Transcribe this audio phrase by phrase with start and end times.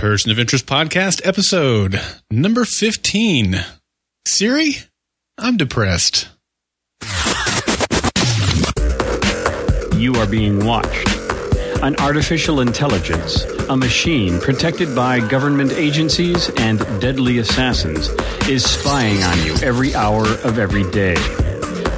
[0.00, 2.00] Person of Interest Podcast, episode
[2.30, 3.56] number 15.
[4.26, 4.76] Siri,
[5.36, 6.30] I'm depressed.
[9.94, 11.06] You are being watched.
[11.82, 18.08] An artificial intelligence, a machine protected by government agencies and deadly assassins,
[18.48, 21.16] is spying on you every hour of every day.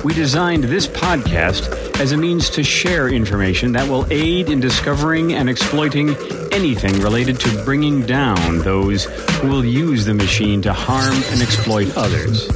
[0.02, 5.32] We designed this podcast as a means to share information that will aid in discovering
[5.32, 6.16] and exploiting
[6.52, 9.04] anything related to bringing down those
[9.40, 12.48] who will use the machine to harm and exploit others.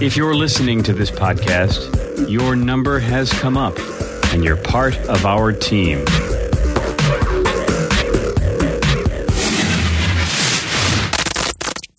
[0.00, 3.76] If you're listening to this podcast, your number has come up
[4.32, 6.04] and you're part of our team.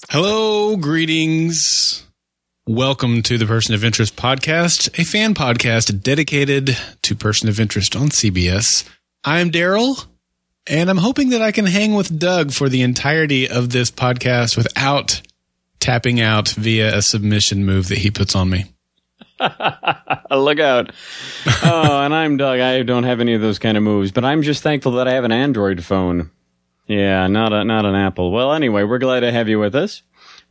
[0.09, 2.03] Hello, greetings.
[2.71, 7.97] Welcome to the Person of Interest podcast, a fan podcast dedicated to person of interest
[7.97, 8.87] on CBS.
[9.25, 10.05] I'm Daryl,
[10.67, 14.55] and I'm hoping that I can hang with Doug for the entirety of this podcast
[14.55, 15.21] without
[15.81, 18.63] tapping out via a submission move that he puts on me.
[20.31, 20.93] Look out.
[21.63, 22.61] oh, and I'm Doug.
[22.61, 25.11] I don't have any of those kind of moves, but I'm just thankful that I
[25.11, 26.31] have an Android phone.
[26.87, 28.31] Yeah, not a, not an Apple.
[28.31, 30.03] Well, anyway, we're glad to have you with us.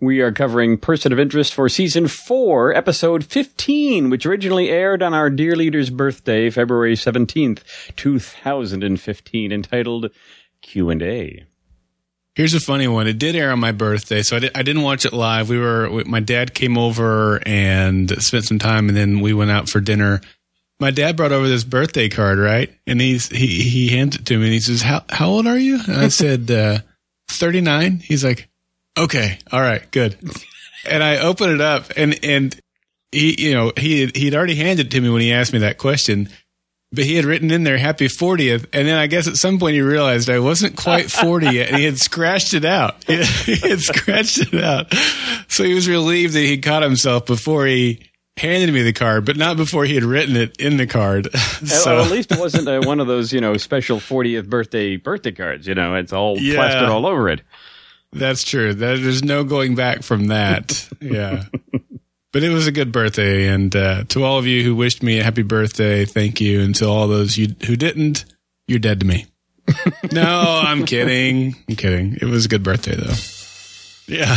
[0.02, 5.12] We are covering Person of Interest for season four, episode 15, which originally aired on
[5.12, 7.60] our dear leader's birthday, February 17th,
[7.96, 10.10] 2015, entitled
[10.62, 11.44] Q&A.
[12.34, 13.08] Here's a funny one.
[13.08, 15.50] It did air on my birthday, so I, did, I didn't watch it live.
[15.50, 19.68] We were my dad came over and spent some time, and then we went out
[19.68, 20.22] for dinner.
[20.78, 22.74] My dad brought over this birthday card, right?
[22.86, 25.58] And he's he he hands it to me, and he says, "How how old are
[25.58, 26.78] you?" And I said, uh,
[27.30, 28.49] "39." He's like,
[29.04, 30.16] "Okay, all right, good."
[30.88, 32.58] And I open it up, and and
[33.12, 35.78] he you know he he'd already handed it to me when he asked me that
[35.78, 36.28] question
[36.92, 39.74] but he had written in there happy 40th and then i guess at some point
[39.74, 43.04] he realized i wasn't quite 40 yet and he had scratched it out.
[43.08, 44.92] He had scratched it out.
[45.48, 48.06] So he was relieved that he caught himself before he
[48.36, 51.28] handed me the card but not before he had written it in the card.
[51.64, 54.96] So well, at least it wasn't uh, one of those you know special 40th birthday
[54.96, 57.42] birthday cards you know it's all yeah, plastered all over it
[58.12, 61.44] that's true there's no going back from that yeah
[62.32, 65.18] but it was a good birthday, and uh, to all of you who wished me
[65.18, 66.60] a happy birthday, thank you.
[66.60, 68.24] And to all those you who didn't,
[68.68, 69.26] you're dead to me.
[70.12, 71.56] no, I'm kidding.
[71.68, 72.18] I'm kidding.
[72.20, 73.14] It was a good birthday though.
[74.06, 74.36] Yeah,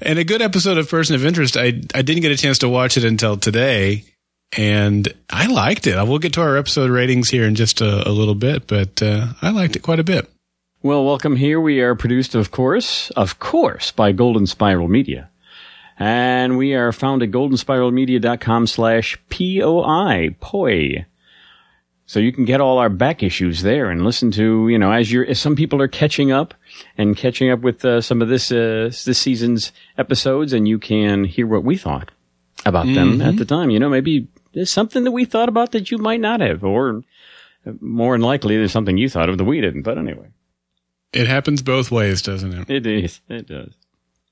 [0.02, 1.56] and a good episode of Person of Interest.
[1.56, 4.04] I I didn't get a chance to watch it until today,
[4.56, 5.96] and I liked it.
[5.96, 9.02] I will get to our episode ratings here in just a, a little bit, but
[9.02, 10.30] uh, I liked it quite a bit.
[10.84, 11.62] Well, welcome here.
[11.62, 15.30] We are produced, of course, of course, by Golden Spiral Media.
[15.98, 21.06] And we are found at goldenspiralmedia.com slash POI, POI.
[22.04, 25.10] So you can get all our back issues there and listen to, you know, as
[25.10, 26.52] you're, as some people are catching up
[26.98, 31.24] and catching up with uh, some of this, uh, this season's episodes and you can
[31.24, 32.10] hear what we thought
[32.66, 33.16] about mm-hmm.
[33.16, 33.70] them at the time.
[33.70, 37.02] You know, maybe there's something that we thought about that you might not have, or
[37.80, 39.80] more than likely there's something you thought of that we didn't.
[39.80, 40.28] But anyway.
[41.14, 42.70] It happens both ways, doesn't it?
[42.70, 43.20] It is.
[43.28, 43.72] It does.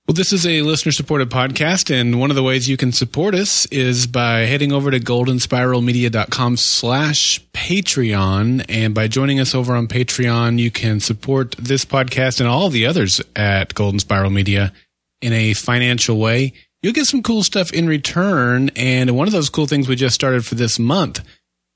[0.09, 3.37] Well, this is a listener supported podcast, and one of the ways you can support
[3.37, 8.67] us is by heading over to goldenspiralmedia.com slash Patreon.
[8.69, 12.85] And by joining us over on Patreon, you can support this podcast and all the
[12.85, 14.73] others at Golden Spiral Media
[15.21, 16.53] in a financial way.
[16.83, 18.73] You'll get some cool stuff in return.
[18.75, 21.21] And one of those cool things we just started for this month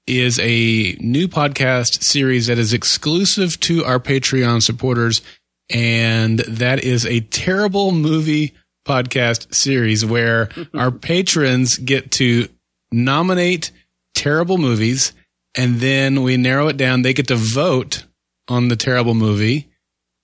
[0.07, 5.23] is a new podcast series that is exclusive to our Patreon supporters
[5.69, 8.55] and that is a terrible movie
[8.87, 12.49] podcast series where our patrons get to
[12.93, 13.73] nominate
[14.15, 15.13] terrible movies
[15.57, 17.03] and then we narrow it down.
[17.03, 18.05] They get to vote
[18.49, 19.69] on the terrible movie.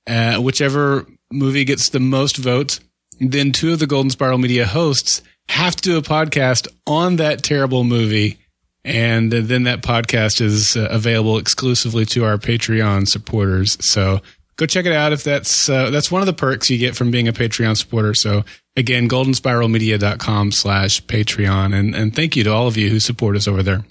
[0.07, 2.81] Uh, whichever movie gets the most votes,
[3.19, 7.43] then two of the Golden Spiral Media hosts have to do a podcast on that
[7.43, 8.39] terrible movie.
[8.85, 13.77] And then that podcast is uh, available exclusively to our Patreon supporters.
[13.85, 14.21] So
[14.57, 17.11] go check it out if that's uh, that's one of the perks you get from
[17.11, 18.15] being a Patreon supporter.
[18.15, 18.45] So
[18.77, 21.79] again, goldenspiralmedia.com slash Patreon.
[21.79, 23.85] And, and thank you to all of you who support us over there.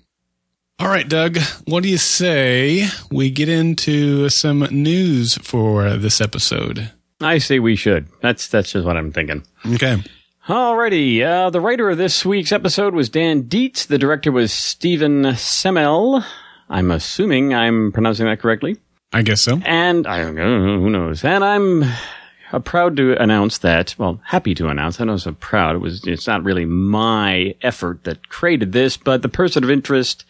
[0.80, 6.90] All right, Doug, what do you say we get into some news for this episode?
[7.22, 8.08] I say we should.
[8.22, 9.44] That's that's just what I'm thinking.
[9.76, 10.04] Okay.
[10.48, 13.86] Alrighty, uh, the writer of this week's episode was Dan Dietz.
[13.86, 16.24] The director was Stephen Semel.
[16.68, 18.78] I'm assuming I'm pronouncing that correctly.
[19.14, 19.62] I guess so.
[19.64, 21.24] And I don't know, who knows.
[21.24, 21.84] And I'm
[22.52, 26.08] uh, proud to announce that, well, happy to announce, I know so proud, it was,
[26.08, 30.26] it's not really my effort that created this, but the person of interest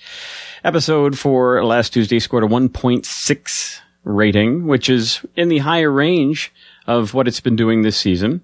[0.65, 6.51] episode for last Tuesday scored a 1.6 rating, which is in the higher range
[6.85, 8.43] of what it's been doing this season.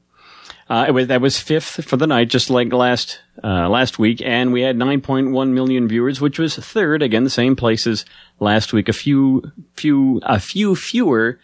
[0.70, 4.22] Uh, it was, that was fifth for the night, just like last uh, last week,
[4.24, 7.02] and we had 9.1 million viewers, which was third.
[7.02, 8.04] Again, the same place as
[8.40, 8.90] last week.
[8.90, 11.40] A few few a few fewer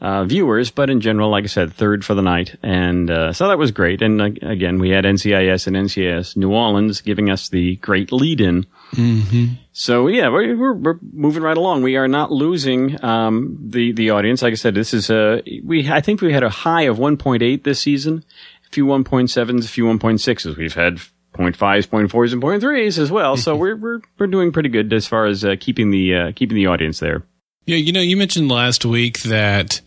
[0.00, 3.48] uh, viewers, but in general, like I said, third for the night, and uh, so
[3.48, 4.00] that was great.
[4.00, 8.64] And uh, again, we had NCIS and NCIS New Orleans giving us the great lead-in.
[8.92, 9.54] Mm-hmm.
[9.72, 11.82] So yeah, we're, we're, we're moving right along.
[11.82, 14.42] We are not losing um, the the audience.
[14.42, 15.90] Like I said, this is a we.
[15.90, 18.24] I think we had a high of 1.8 this season,
[18.68, 20.56] a few 1.7s, a few 1.6s.
[20.56, 20.96] We've had
[21.34, 23.36] 0.5s, 0.4s, and 0.3s as well.
[23.36, 26.56] So we're we're we're doing pretty good as far as uh, keeping the uh, keeping
[26.56, 27.24] the audience there.
[27.66, 29.80] Yeah, you know, you mentioned last week that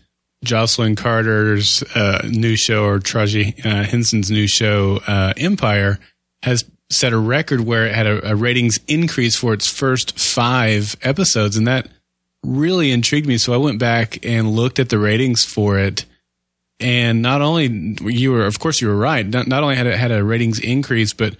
[0.44, 5.98] Jocelyn Carter's uh, new show or Taraji uh, Henson's new show, uh, Empire,
[6.42, 10.94] has set a record where it had a, a, ratings increase for its first five
[11.02, 11.88] episodes, and that
[12.44, 13.38] really intrigued me.
[13.38, 16.04] So I went back and looked at the ratings for it,
[16.82, 17.66] and not only
[18.02, 19.26] you were, of course, you were right.
[19.26, 21.36] Not, not only had it had a ratings increase, but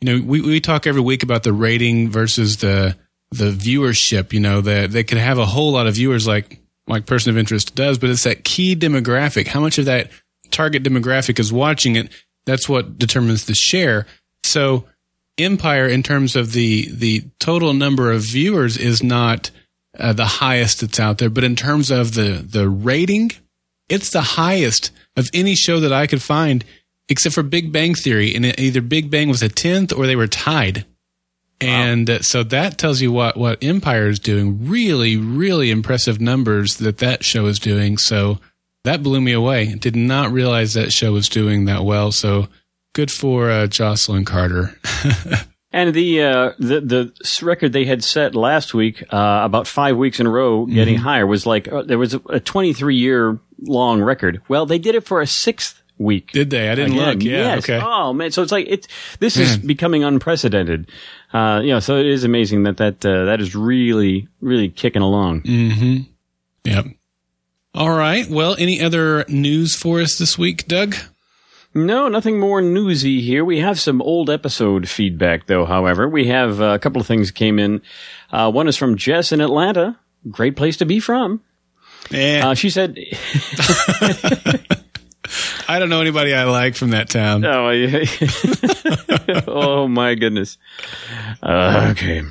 [0.00, 2.96] you know, we we talk every week about the rating versus the
[3.30, 4.32] the viewership.
[4.32, 7.38] You know, that they could have a whole lot of viewers like like person of
[7.38, 9.46] interest does, but it's that key demographic.
[9.46, 10.10] How much of that
[10.50, 12.10] target demographic is watching it?
[12.46, 14.06] That's what determines the share.
[14.44, 14.84] So
[15.38, 19.50] Empire, in terms of the the total number of viewers, is not
[19.98, 23.32] uh, the highest that's out there, but in terms of the the rating,
[23.88, 26.64] it's the highest of any show that I could find,
[27.08, 30.26] except for Big Bang Theory, and either Big Bang was a tenth or they were
[30.26, 30.84] tied.
[31.60, 32.10] And.
[32.10, 34.68] Uh, so that tells you what, what Empire is doing.
[34.68, 37.96] Really, really impressive numbers that that show is doing.
[37.96, 38.38] So
[38.86, 39.74] that blew me away.
[39.74, 42.12] Did not realize that show was doing that well.
[42.12, 42.48] So
[42.92, 44.78] good for uh, Jocelyn Carter.
[45.72, 50.20] and the, uh, the the record they had set last week, uh, about five weeks
[50.20, 51.04] in a row, getting mm-hmm.
[51.04, 54.42] higher, was like uh, there was a 23 year long record.
[54.48, 56.32] Well, they did it for a sixth week.
[56.32, 56.70] Did they?
[56.70, 57.06] I didn't Again.
[57.06, 57.22] look.
[57.22, 57.36] Yeah.
[57.36, 57.58] Yes.
[57.64, 57.80] Okay.
[57.82, 58.30] Oh man.
[58.30, 58.86] So it's like it's
[59.18, 60.90] this is becoming unprecedented.
[61.32, 65.02] Uh, you know, so it is amazing that that uh, that is really really kicking
[65.02, 65.42] along.
[65.42, 66.10] Mm-hmm.
[66.64, 66.86] Yep.
[67.74, 68.28] All right.
[68.28, 70.96] Well, any other news for us this week, Doug?
[71.74, 73.44] No, nothing more newsy here.
[73.44, 75.66] We have some old episode feedback, though.
[75.66, 77.82] However, we have uh, a couple of things came in.
[78.32, 79.98] Uh, one is from Jess in Atlanta.
[80.30, 81.42] Great place to be from.
[82.10, 82.48] Yeah.
[82.48, 82.98] Uh, she said.
[85.68, 87.44] I don't know anybody I like from that town.
[87.44, 88.04] Oh, yeah.
[89.48, 90.58] oh my goodness.
[91.42, 92.22] Uh, okay.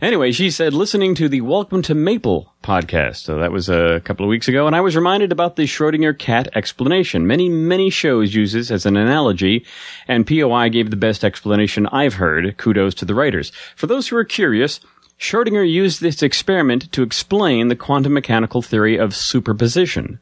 [0.00, 3.16] Anyway, she said, listening to the Welcome to Maple podcast.
[3.16, 6.16] So that was a couple of weeks ago, and I was reminded about the Schrodinger
[6.16, 7.26] cat explanation.
[7.26, 9.64] Many, many shows use this as an analogy,
[10.06, 12.56] and POI gave the best explanation I've heard.
[12.56, 13.50] Kudos to the writers.
[13.74, 14.80] For those who are curious,
[15.18, 20.20] Schrodinger used this experiment to explain the quantum mechanical theory of superposition.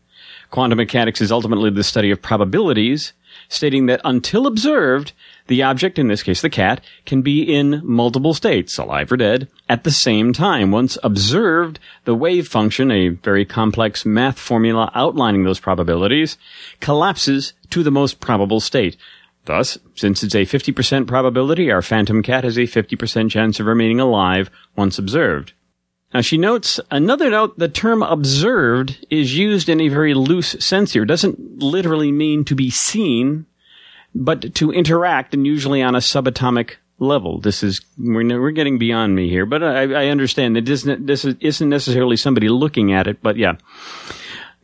[0.51, 3.13] Quantum mechanics is ultimately the study of probabilities,
[3.49, 5.13] stating that until observed,
[5.49, 9.49] the object, in this case the cat, can be in multiple states, alive or dead,
[9.69, 10.71] at the same time.
[10.71, 16.39] Once observed, the wave function, a very complex math formula outlining those probabilities,
[16.81, 18.97] collapses to the most probable state.
[19.47, 24.01] Thus, since it's a 50% probability, our phantom cat has a 50% chance of remaining
[24.01, 25.53] alive once observed.
[26.15, 30.93] Now she notes another note, the term observed is used in a very loose sense
[30.93, 31.03] here.
[31.03, 33.47] It doesn't literally mean to be seen,
[34.15, 37.41] but to interact and usually on a subatomic level.
[37.41, 41.25] This is, we're, we're getting beyond me here, but I, I understand that this, this
[41.25, 43.57] isn't necessarily somebody looking at it, but yeah.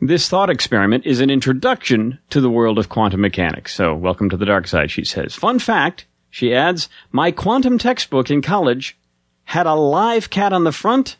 [0.03, 3.75] This thought experiment is an introduction to the world of quantum mechanics.
[3.75, 5.35] So welcome to the dark side, she says.
[5.35, 8.97] Fun fact, she adds, my quantum textbook in college
[9.43, 11.17] had a live cat on the front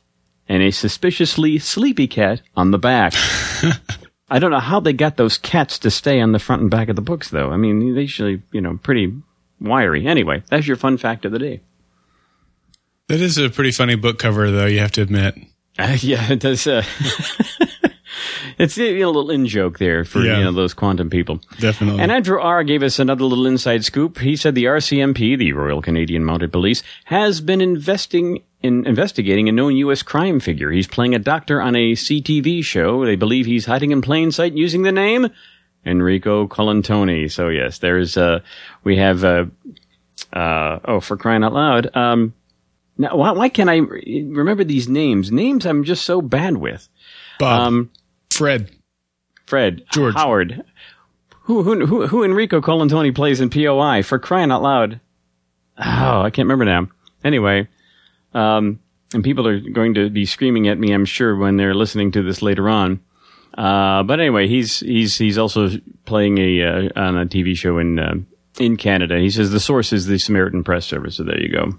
[0.49, 3.13] and a suspiciously sleepy cat on the back.
[4.31, 6.89] I don't know how they got those cats to stay on the front and back
[6.89, 7.51] of the books, though.
[7.51, 9.13] I mean, they usually, you know, pretty
[9.59, 10.07] wiry.
[10.07, 11.61] Anyway, that's your fun fact of the day.
[13.09, 14.65] That is a pretty funny book cover, though.
[14.65, 15.35] You have to admit.
[15.77, 16.65] Uh, yeah, it does.
[16.65, 16.83] Uh,
[18.57, 20.37] it's you know, a little in joke there for yeah.
[20.37, 21.39] you know those quantum people.
[21.59, 22.01] Definitely.
[22.01, 24.19] And Andrew R gave us another little inside scoop.
[24.19, 29.51] He said the RCMP, the Royal Canadian Mounted Police, has been investing in investigating a
[29.51, 30.03] known U.S.
[30.03, 30.71] crime figure.
[30.71, 33.05] He's playing a doctor on a CTV show.
[33.05, 35.29] They believe he's hiding in plain sight using the name
[35.85, 37.31] Enrico Colantoni.
[37.31, 38.41] So yes, there's uh,
[38.83, 39.45] we have uh,
[40.33, 41.95] uh, oh for crying out loud.
[41.95, 42.33] Um,
[42.97, 45.31] now why, why can't I remember these names?
[45.31, 46.87] Names I'm just so bad with.
[47.39, 47.91] Bob, um,
[48.31, 48.71] Fred,
[49.45, 50.63] Fred, George, Howard.
[51.43, 54.99] Who who who, who Enrico Colantoni plays in POI for crying out loud?
[55.77, 56.87] Oh, I can't remember now.
[57.23, 57.67] Anyway,
[58.33, 58.79] um,
[59.13, 62.23] and people are going to be screaming at me, I'm sure, when they're listening to
[62.23, 63.01] this later on.
[63.57, 65.69] Uh, but anyway, he's he's he's also
[66.05, 68.15] playing a uh, on a TV show in uh,
[68.59, 69.19] in Canada.
[69.19, 71.17] He says the source is the Samaritan Press Service.
[71.17, 71.77] So there you go.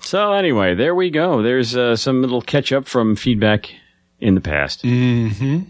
[0.00, 1.42] So anyway, there we go.
[1.42, 3.72] There's uh, some little catch up from feedback
[4.20, 4.82] in the past.
[4.82, 5.60] Mm-hmm.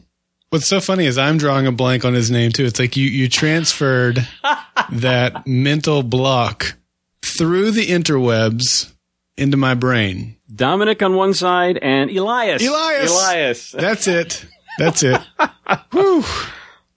[0.50, 2.64] What's so funny is I'm drawing a blank on his name too.
[2.64, 4.26] It's like you you transferred
[4.90, 6.76] that mental block
[7.22, 8.92] through the interwebs
[9.36, 10.36] into my brain.
[10.52, 12.66] Dominic on one side and Elias.
[12.66, 13.10] Elias.
[13.10, 13.70] Elias.
[13.72, 14.44] That's it.
[14.78, 15.20] That's it.
[15.92, 16.24] Whew.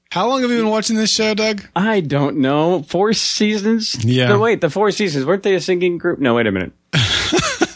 [0.09, 1.63] How long have you been watching this show, Doug?
[1.75, 2.83] I don't know.
[2.83, 4.03] Four seasons?
[4.05, 4.27] Yeah.
[4.27, 5.25] No, wait, the four seasons.
[5.25, 6.19] Weren't they a singing group?
[6.19, 6.71] No, wait a minute.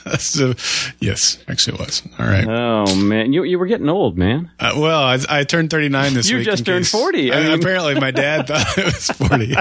[0.20, 0.54] so,
[1.00, 2.04] yes, actually, it was.
[2.20, 2.48] All right.
[2.48, 4.52] Oh man, you you were getting old, man.
[4.60, 6.46] Uh, well, I, I, turned 39 this you week.
[6.46, 7.34] You just turned case, 40.
[7.34, 9.56] I mean, apparently, my dad thought it was 40.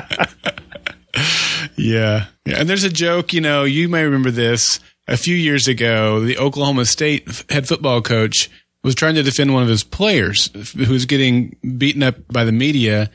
[1.76, 2.26] yeah.
[2.44, 2.58] yeah.
[2.58, 4.80] And there's a joke, you know, you may remember this.
[5.08, 8.50] A few years ago, the Oklahoma State head football coach
[8.82, 12.52] was trying to defend one of his players who was getting beaten up by the
[12.52, 13.10] media.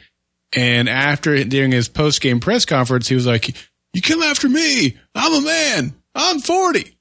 [0.54, 3.54] And after, during his post game press conference, he was like,
[3.94, 4.98] You come after me.
[5.14, 5.94] I'm a man.
[6.16, 6.96] I'm 40.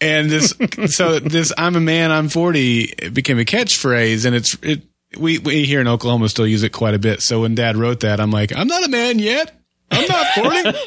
[0.00, 0.54] And this,
[0.86, 4.26] so this, I'm a man, I'm 40 became a catchphrase.
[4.26, 4.82] And it's, it,
[5.18, 7.22] we, we here in Oklahoma still use it quite a bit.
[7.22, 9.52] So when dad wrote that, I'm like, I'm not a man yet.
[9.90, 10.78] I'm not 40.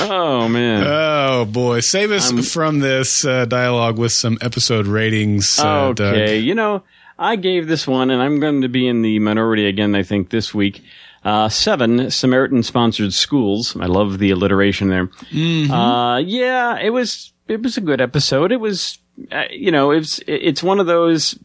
[0.00, 0.84] oh, man.
[0.86, 1.80] Oh, boy.
[1.80, 5.58] Save us um, from this uh, dialogue with some episode ratings.
[5.58, 6.36] Uh, okay.
[6.36, 6.44] Doug.
[6.44, 6.84] You know,
[7.18, 10.30] I gave this one, and I'm going to be in the minority again, I think,
[10.30, 10.82] this week.
[11.24, 13.74] Uh, seven Samaritan sponsored schools.
[13.80, 15.06] I love the alliteration there.
[15.06, 15.72] Mm-hmm.
[15.72, 18.52] Uh, yeah, it was, it was a good episode.
[18.52, 18.98] It was,
[19.32, 21.38] uh, you know, it's, it's one of those,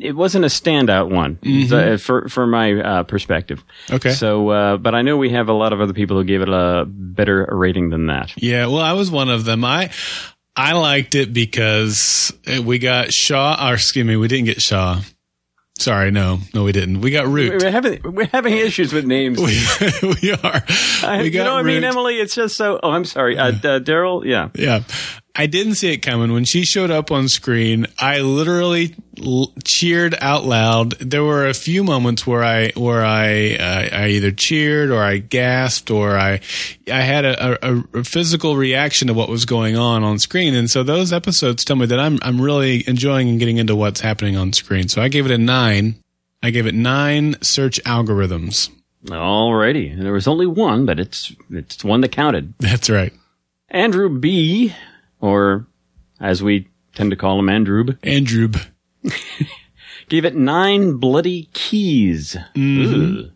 [0.00, 1.96] it wasn't a standout one mm-hmm.
[1.96, 3.62] for, for my, uh, perspective.
[3.90, 4.12] Okay.
[4.12, 6.48] So, uh, but I know we have a lot of other people who gave it
[6.48, 8.32] a better rating than that.
[8.36, 8.68] Yeah.
[8.68, 9.62] Well, I was one of them.
[9.62, 9.90] I,
[10.56, 12.32] I liked it because
[12.64, 15.02] we got Shaw, or excuse me, we didn't get Shaw.
[15.78, 17.00] Sorry, no, no, we didn't.
[17.00, 17.62] We got Root.
[17.62, 19.38] We're having we're having issues with names.
[19.38, 19.56] we,
[20.22, 20.64] we are.
[21.04, 22.16] I, we you know what I mean, Emily?
[22.16, 22.80] It's just so.
[22.82, 24.24] Oh, I'm sorry, uh, uh, Daryl.
[24.24, 24.82] Yeah, yeah.
[25.40, 27.86] I didn't see it coming when she showed up on screen.
[27.96, 30.98] I literally l- cheered out loud.
[30.98, 35.18] There were a few moments where I where I uh, I either cheered or I
[35.18, 36.40] gasped or I
[36.90, 40.56] I had a, a, a, physical reaction to what was going on on screen.
[40.56, 44.00] And so those episodes tell me that I'm I'm really enjoying and getting into what's
[44.00, 44.88] happening on screen.
[44.88, 46.02] So I gave it a nine.
[46.42, 48.70] I gave it nine search algorithms.
[49.06, 52.54] Alrighty, there was only one, but it's it's one that counted.
[52.58, 53.12] That's right.
[53.70, 54.74] Andrew B
[55.20, 55.66] or
[56.20, 57.98] as we tend to call him, Androob.
[58.00, 58.66] Androob.
[60.08, 62.36] Gave it nine bloody keys.
[62.54, 63.28] Mm-hmm.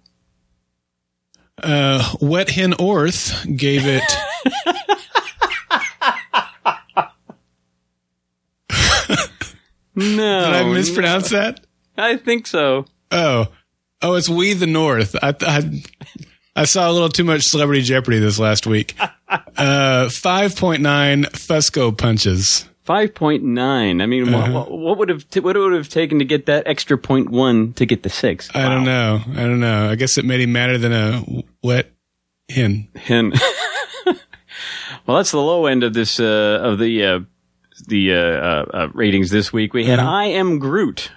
[1.62, 4.02] Uh, Wet Hen Orth gave it.
[9.94, 10.44] no.
[10.44, 11.38] Did I mispronounce no.
[11.38, 11.60] that?
[11.96, 12.86] I think so.
[13.10, 13.48] Oh.
[14.00, 15.14] Oh, it's We the North.
[15.22, 15.82] I, I,
[16.56, 18.96] I saw a little too much Celebrity Jeopardy this last week.
[19.56, 22.68] Uh, 5.9 Fusco punches.
[22.86, 24.02] 5.9.
[24.02, 24.52] I mean, uh-huh.
[24.52, 27.72] what, what, would have, t- what would have taken to get that extra point one
[27.74, 28.50] to get the six?
[28.54, 29.20] I don't know.
[29.30, 29.90] I don't know.
[29.90, 31.22] I guess it made him madder than a
[31.62, 31.92] wet
[32.48, 32.88] hen.
[32.96, 33.32] Hen.
[35.06, 37.20] well, that's the low end of this, uh, of the, uh,
[37.86, 39.74] the, uh, uh, ratings this week.
[39.74, 40.10] We had uh-huh.
[40.10, 41.12] I Am Groot.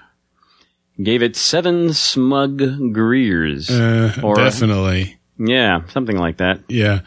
[1.02, 3.72] Gave it seven smug Greers.
[3.72, 5.18] or, definitely.
[5.38, 6.62] Yeah, something like that.
[6.70, 7.02] Yeah.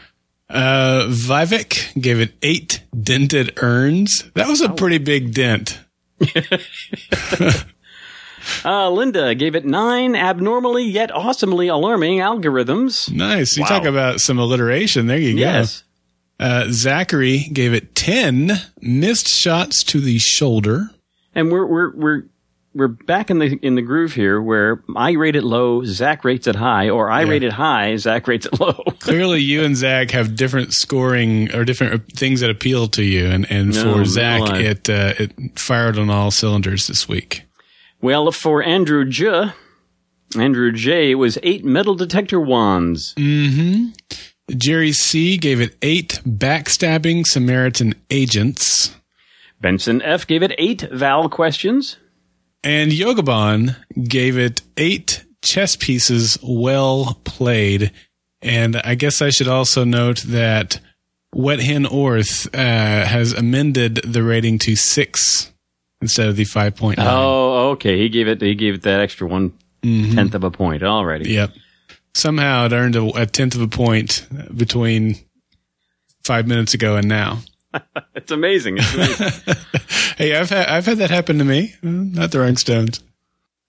[0.49, 4.23] Uh, Vivek gave it eight dented urns.
[4.33, 4.75] That was a oh.
[4.75, 5.79] pretty big dent.
[8.65, 13.11] uh, Linda gave it nine abnormally yet awesomely alarming algorithms.
[13.11, 13.57] Nice.
[13.57, 13.69] You wow.
[13.69, 15.07] talk about some alliteration.
[15.07, 15.83] There you yes.
[16.39, 16.45] go.
[16.45, 20.89] Uh, Zachary gave it 10 missed shots to the shoulder.
[21.35, 22.23] And we're, we're, we're,
[22.79, 26.47] we're back in the in the groove here where I rate it low, Zach rates
[26.47, 27.29] it high, or I yeah.
[27.29, 28.73] rate it high, Zach rates it low.
[28.99, 33.45] Clearly, you and Zach have different scoring or different things that appeal to you, and
[33.51, 37.43] and no, for Zach, no it uh, it fired on all cylinders this week.
[38.01, 39.51] Well, for Andrew J,
[40.37, 43.13] Andrew J was eight metal detector wands.
[43.15, 43.89] Mm-hmm.
[44.55, 48.95] Jerry C gave it eight backstabbing Samaritan agents.
[49.61, 51.97] Benson F gave it eight Val questions.
[52.63, 53.75] And Yogabon
[54.07, 57.91] gave it eight chess pieces well played.
[58.41, 60.79] And I guess I should also note that
[61.33, 65.51] Wet Hen Orth uh, has amended the rating to six
[66.01, 66.95] instead of the 5.9.
[66.97, 67.97] Oh, okay.
[67.97, 70.15] He gave it, he gave it that extra one mm-hmm.
[70.15, 71.31] tenth of a point already.
[71.31, 71.51] Yep.
[72.13, 75.15] Somehow it earned a, a tenth of a point between
[76.23, 77.39] five minutes ago and now.
[78.15, 78.77] it's amazing.
[78.79, 79.55] It's amazing.
[80.17, 81.75] hey, I've had I've had that happen to me.
[81.81, 83.03] Not the Stones.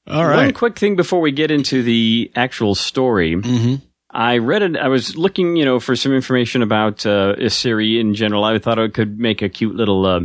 [0.07, 0.47] All right.
[0.47, 3.37] One quick thing before we get into the actual story.
[3.37, 3.77] Mm-hmm.
[4.11, 4.77] I read it.
[4.77, 8.43] I was looking, you know, for some information about uh, Siri in general.
[8.43, 10.21] I thought I could make a cute little uh,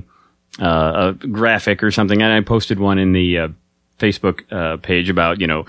[0.59, 3.47] uh, graphic or something, and I posted one in the uh,
[3.99, 5.65] Facebook uh, page about, you know,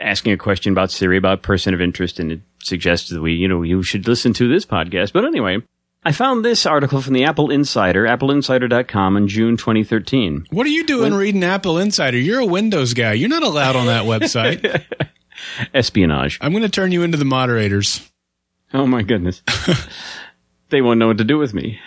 [0.00, 3.46] asking a question about Siri about person of interest, and it suggested that we, you
[3.46, 5.12] know, you should listen to this podcast.
[5.12, 5.58] But anyway,
[6.04, 10.46] I found this article from the Apple Insider, appleinsider.com in June 2013.
[10.50, 12.18] What are you doing when, reading Apple Insider?
[12.18, 13.14] You're a Windows guy.
[13.14, 14.84] You're not allowed on that website.
[15.74, 16.38] Espionage.
[16.40, 18.08] I'm going to turn you into the moderators.
[18.72, 19.42] Oh my goodness.
[20.68, 21.80] they won't know what to do with me.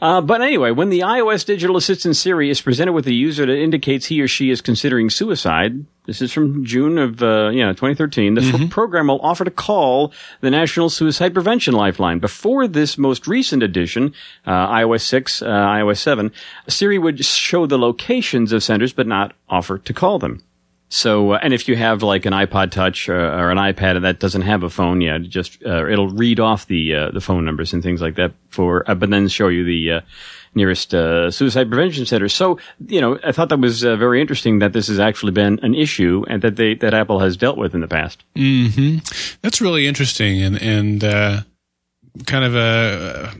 [0.00, 3.56] Uh, but anyway, when the iOS digital assistant Siri is presented with a user that
[3.56, 8.34] indicates he or she is considering suicide, this is from June of uh, yeah 2013.
[8.34, 8.68] The mm-hmm.
[8.68, 12.18] program will offer to call the National Suicide Prevention Lifeline.
[12.18, 14.14] Before this most recent edition,
[14.46, 16.32] uh, iOS 6, uh, iOS 7,
[16.66, 20.42] Siri would show the locations of centers but not offer to call them.
[20.90, 24.00] So, uh, and if you have like an iPod Touch or, uh, or an iPad
[24.02, 27.44] that doesn't have a phone yet, just uh, it'll read off the uh, the phone
[27.44, 30.00] numbers and things like that for, uh, but then show you the uh,
[30.54, 32.28] nearest suicide prevention center.
[32.28, 35.74] So, you know, I thought that was very interesting that this has actually been an
[35.74, 38.24] issue and that they that Apple has dealt with in the past.
[38.34, 38.98] Hmm.
[39.42, 41.02] That's really interesting and and
[42.26, 43.34] kind of a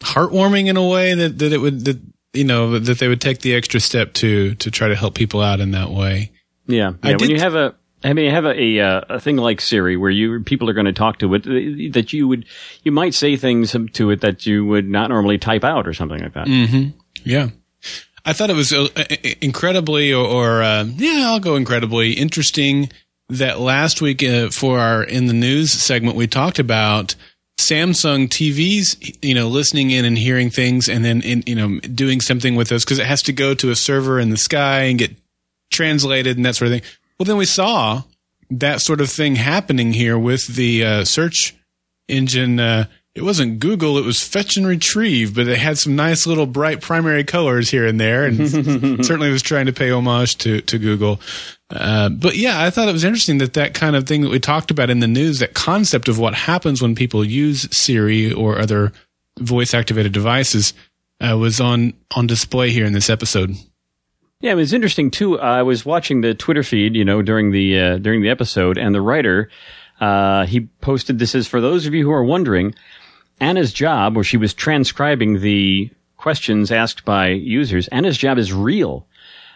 [0.00, 2.00] heartwarming in a way that that it would that
[2.32, 5.40] you know that they would take the extra step to to try to help people
[5.40, 6.30] out in that way.
[6.70, 7.16] Yeah, yeah.
[7.18, 9.96] when you have a I mean, you have a, a, uh, a thing like Siri
[9.96, 12.46] where you people are going to talk to it that you would
[12.82, 16.20] you might say things to it that you would not normally type out or something
[16.20, 16.46] like that.
[16.46, 16.98] Mm-hmm.
[17.24, 17.50] Yeah,
[18.24, 18.88] I thought it was uh,
[19.42, 22.90] incredibly or, or uh, yeah, I'll go incredibly interesting
[23.28, 27.14] that last week uh, for our in the news segment we talked about
[27.60, 32.22] Samsung TVs, you know, listening in and hearing things, and then in, you know doing
[32.22, 34.98] something with those because it has to go to a server in the sky and
[34.98, 35.14] get
[35.70, 36.90] translated and that sort of thing.
[37.18, 38.02] Well, then we saw
[38.50, 41.54] that sort of thing happening here with the uh, search
[42.08, 42.58] engine.
[42.58, 46.46] Uh, it wasn't Google, it was Fetch and Retrieve, but it had some nice little
[46.46, 48.36] bright primary colors here and there, and
[49.04, 51.20] certainly was trying to pay homage to to Google.
[51.70, 54.40] Uh, but yeah, I thought it was interesting that that kind of thing that we
[54.40, 58.58] talked about in the news, that concept of what happens when people use Siri or
[58.58, 58.92] other
[59.38, 60.72] voice activated devices,
[61.20, 63.56] uh, was on on display here in this episode.
[64.40, 65.38] Yeah, it was interesting too.
[65.38, 68.94] I was watching the Twitter feed, you know, during the uh, during the episode, and
[68.94, 69.50] the writer
[70.00, 72.74] uh, he posted this as for those of you who are wondering,
[73.38, 79.06] Anna's job, where she was transcribing the questions asked by users, Anna's job is real.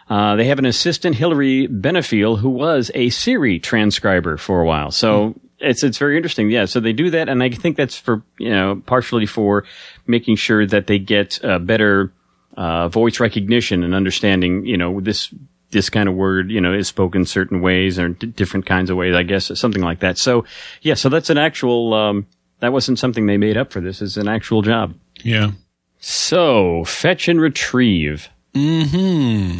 [0.07, 4.91] Uh, they have an assistant, Hillary Benefiel, who was a Siri transcriber for a while.
[4.91, 5.39] So mm.
[5.59, 6.51] it's it's very interesting.
[6.51, 9.65] Yeah, so they do that, and I think that's for you know partially for
[10.05, 12.13] making sure that they get better
[12.55, 15.33] uh, voice recognition and understanding, you know, this
[15.71, 18.95] this kind of word, you know, is spoken certain ways or d- different kinds of
[18.97, 20.17] ways, I guess, something like that.
[20.17, 20.45] So,
[20.81, 22.27] yeah, so that's an actual, um,
[22.59, 24.01] that wasn't something they made up for this.
[24.01, 24.95] It's an actual job.
[25.21, 25.51] Yeah.
[25.99, 28.29] So, fetch and retrieve.
[28.53, 29.57] hmm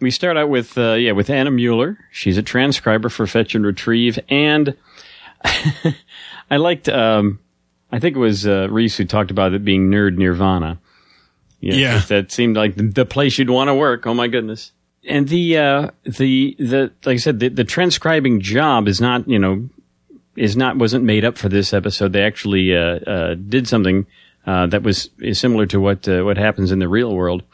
[0.00, 1.96] We start out with, uh, yeah, with Anna Mueller.
[2.10, 4.18] She's a transcriber for fetch and retrieve.
[4.28, 4.76] And
[6.50, 7.38] I liked, um,
[7.92, 10.80] I think it was, uh, Reese who talked about it being nerd nirvana.
[11.62, 11.98] Yeah, yeah.
[12.08, 14.06] that seemed like the place you'd want to work.
[14.06, 14.72] Oh my goodness!
[15.08, 19.38] And the uh, the the like I said, the, the transcribing job is not you
[19.38, 19.68] know
[20.36, 22.12] is not wasn't made up for this episode.
[22.12, 24.06] They actually uh, uh, did something
[24.44, 27.44] uh, that was similar to what uh, what happens in the real world.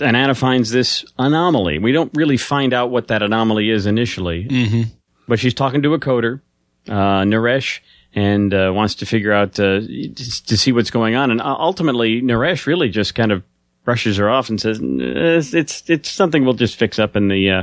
[0.00, 1.78] And Anna finds this anomaly.
[1.78, 4.82] We don't really find out what that anomaly is initially, mm-hmm.
[5.28, 6.40] but she's talking to a coder,
[6.88, 7.78] uh, Naresh,
[8.14, 11.30] and uh, wants to figure out uh, to see what's going on.
[11.30, 13.44] And ultimately, Naresh really just kind of
[13.84, 17.50] brushes her off and says it's it's, it's something we'll just fix up in the
[17.50, 17.62] uh,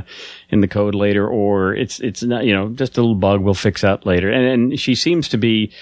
[0.50, 3.54] in the code later, or it's it's not you know just a little bug we'll
[3.54, 4.30] fix out later.
[4.30, 5.72] And, and she seems to be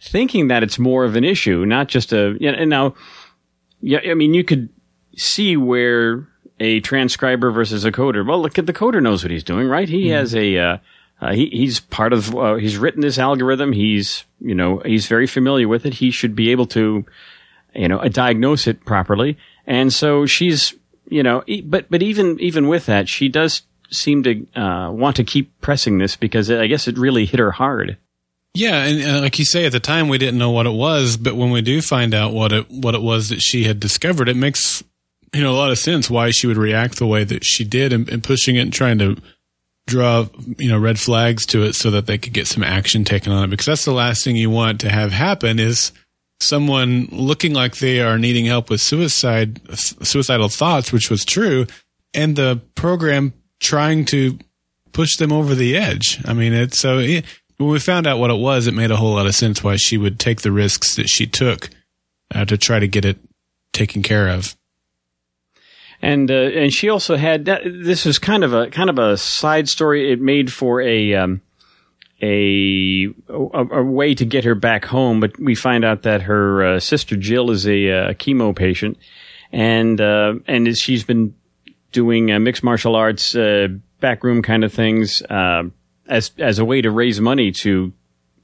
[0.00, 2.36] thinking that it's more of an issue, not just a.
[2.40, 2.94] You know, and now,
[3.80, 4.68] yeah, I mean, you could
[5.16, 6.28] see where
[6.60, 8.26] a transcriber versus a coder.
[8.26, 9.88] Well, look at the coder knows what he's doing, right?
[9.88, 10.12] He mm.
[10.12, 10.58] has a.
[10.58, 10.78] Uh,
[11.18, 12.34] uh, he, he's part of.
[12.34, 13.72] Uh, he's written this algorithm.
[13.72, 15.94] He's you know he's very familiar with it.
[15.94, 17.06] He should be able to,
[17.76, 19.36] you know, diagnose it properly
[19.66, 20.74] and so she's,
[21.08, 25.24] you know, but, but even, even with that, she does seem to, uh, want to
[25.24, 27.96] keep pressing this because I guess it really hit her hard.
[28.54, 31.18] Yeah, and uh, like you say, at the time we didn't know what it was,
[31.18, 34.30] but when we do find out what it what it was that she had discovered,
[34.30, 34.82] it makes
[35.34, 37.92] you know a lot of sense why she would react the way that she did,
[37.92, 39.18] and, and pushing it and trying to
[39.86, 43.30] draw you know red flags to it so that they could get some action taken
[43.30, 45.92] on it, because that's the last thing you want to have happen is
[46.40, 51.66] someone looking like they are needing help with suicide, suicidal thoughts, which was true,
[52.12, 54.38] and the program trying to
[54.92, 56.20] push them over the edge.
[56.24, 59.14] I mean, it's so when we found out what it was, it made a whole
[59.14, 61.70] lot of sense why she would take the risks that she took
[62.34, 63.18] uh, to try to get it
[63.72, 64.56] taken care of.
[66.02, 69.68] And uh, and she also had this was kind of a kind of a side
[69.68, 70.12] story.
[70.12, 71.40] It made for a um,
[72.22, 76.64] a, a, a way to get her back home, but we find out that her
[76.64, 78.98] uh, sister Jill is a, uh, chemo patient,
[79.52, 81.34] and uh, and she's been
[81.92, 83.68] doing uh, mixed martial arts uh,
[84.00, 85.22] backroom kind of things
[86.08, 87.92] as as a way to raise money to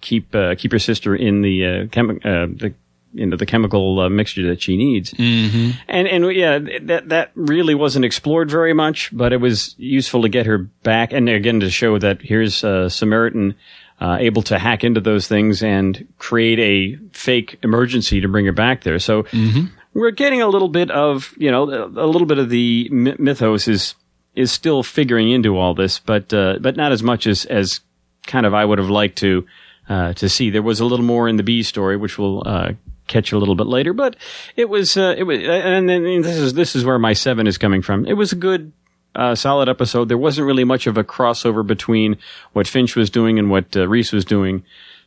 [0.00, 2.74] keep keep her sister in the chemi- the
[3.12, 5.12] you know the chemical uh, mixture that she needs.
[5.14, 5.70] Mm-hmm.
[5.88, 10.28] And and yeah, that that really wasn't explored very much, but it was useful to
[10.28, 13.54] get her back, and again to show that here's uh, Samaritan.
[14.00, 18.50] Uh, able to hack into those things and create a fake emergency to bring her
[18.50, 18.98] back there.
[18.98, 19.66] So mm-hmm.
[19.94, 23.94] we're getting a little bit of, you know, a little bit of the mythos is
[24.34, 27.80] is still figuring into all this, but uh, but not as much as as
[28.26, 29.46] kind of I would have liked to
[29.88, 30.50] uh, to see.
[30.50, 32.72] There was a little more in the B story, which we'll uh,
[33.06, 33.92] catch a little bit later.
[33.92, 34.16] But
[34.56, 37.58] it was uh, it was, and, and this is this is where my seven is
[37.58, 38.06] coming from.
[38.06, 38.72] It was a good.
[39.14, 40.08] Uh, solid episode.
[40.08, 42.16] There wasn't really much of a crossover between
[42.54, 44.64] what Finch was doing and what uh, Reese was doing,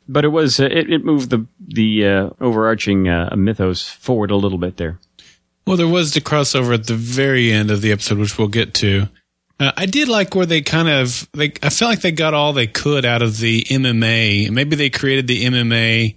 [0.07, 4.35] but it was uh, it, it, moved the the uh, overarching uh, mythos forward a
[4.35, 4.99] little bit there.
[5.65, 8.75] Well, there was the crossover at the very end of the episode, which we'll get
[8.75, 9.09] to.
[9.59, 11.53] Uh, I did like where they kind of they.
[11.63, 14.51] I felt like they got all they could out of the MMA.
[14.51, 16.15] Maybe they created the MMA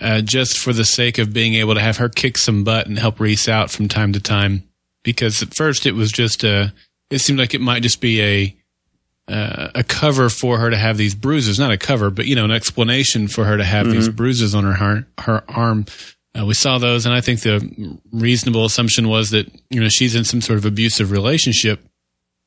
[0.00, 2.98] uh, just for the sake of being able to have her kick some butt and
[2.98, 4.64] help Reese out from time to time.
[5.02, 6.72] Because at first it was just a,
[7.10, 8.56] it seemed like it might just be a,
[9.28, 12.44] uh, a cover for her to have these bruises, not a cover, but you know,
[12.44, 13.96] an explanation for her to have mm-hmm.
[13.96, 15.86] these bruises on her heart, her arm.
[16.38, 20.14] Uh, we saw those, and I think the reasonable assumption was that you know she's
[20.14, 21.86] in some sort of abusive relationship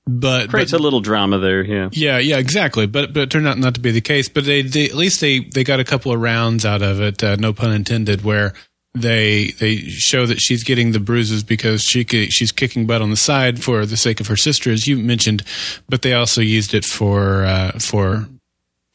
[0.08, 1.64] but creates but, a little drama there.
[1.64, 2.86] Yeah, yeah, yeah, exactly.
[2.86, 4.30] But but it turned out not to be the case.
[4.30, 7.24] But they, they at least they they got a couple of rounds out of it.
[7.24, 8.24] Uh, no pun intended.
[8.24, 8.54] Where
[8.94, 13.18] they they show that she's getting the bruises because she she's kicking butt on the
[13.18, 15.44] side for the sake of her sister, as you mentioned.
[15.90, 18.28] But they also used it for uh, for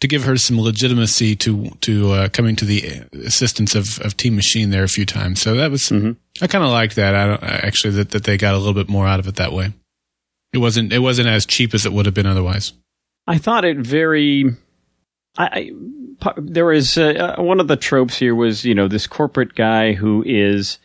[0.00, 4.36] to give her some legitimacy to to uh, coming to the assistance of, of Team
[4.36, 5.42] Machine there a few times.
[5.42, 6.12] So that was mm-hmm.
[6.42, 7.14] I kind of liked that.
[7.14, 9.72] I actually that that they got a little bit more out of it that way.
[10.52, 10.92] It wasn't.
[10.92, 12.72] It wasn't as cheap as it would have been otherwise.
[13.26, 14.44] I thought it very.
[15.38, 15.70] I, I
[16.36, 19.92] there was uh, uh, one of the tropes here was you know this corporate guy
[19.92, 20.78] who is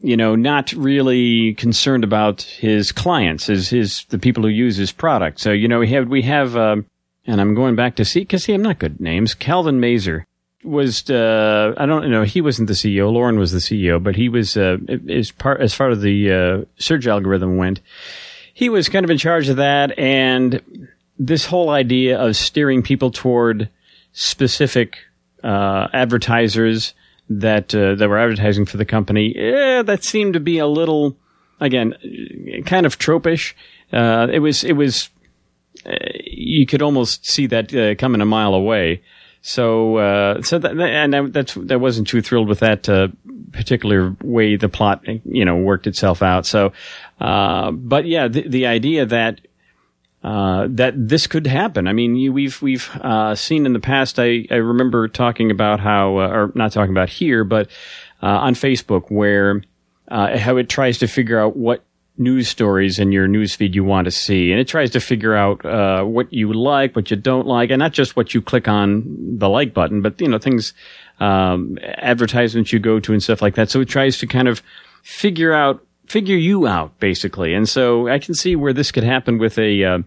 [0.00, 4.92] you know not really concerned about his clients, his his the people who use his
[4.92, 5.40] product.
[5.40, 6.86] So you know we have we have um,
[7.26, 9.34] and I'm going back to see because see I'm not good names.
[9.34, 10.26] Calvin Mazur
[10.64, 13.12] was uh, I don't know he wasn't the CEO.
[13.12, 16.64] Lauren was the CEO, but he was uh, as part as far as the uh,
[16.78, 17.80] search algorithm went
[18.62, 19.98] he was kind of in charge of that.
[19.98, 23.68] And this whole idea of steering people toward
[24.12, 24.98] specific
[25.42, 26.94] uh, advertisers
[27.28, 31.16] that uh, that were advertising for the company, yeah, that seemed to be a little,
[31.58, 31.94] again,
[32.64, 33.54] kind of tropish.
[33.92, 35.10] Uh, it was it was
[35.84, 39.02] uh, you could almost see that uh, coming a mile away.
[39.44, 43.08] So, uh, so that, and that's that wasn't too thrilled with that uh,
[43.50, 46.46] particular way the plot, you know, worked itself out.
[46.46, 46.72] So,
[47.20, 49.40] uh, but yeah, the, the idea that
[50.22, 51.88] uh, that this could happen.
[51.88, 54.20] I mean, we've we've uh, seen in the past.
[54.20, 57.68] I, I remember talking about how, uh, or not talking about here, but
[58.20, 59.62] on Facebook, where
[60.08, 61.84] how it tries to figure out what
[62.18, 64.50] news stories in your newsfeed you want to see.
[64.52, 67.78] And it tries to figure out uh, what you like, what you don't like, and
[67.78, 69.02] not just what you click on
[69.38, 70.74] the like button, but, you know, things,
[71.20, 73.70] um, advertisements you go to and stuff like that.
[73.70, 74.62] So it tries to kind of
[75.02, 77.54] figure out, figure you out, basically.
[77.54, 79.98] And so I can see where this could happen with a, uh,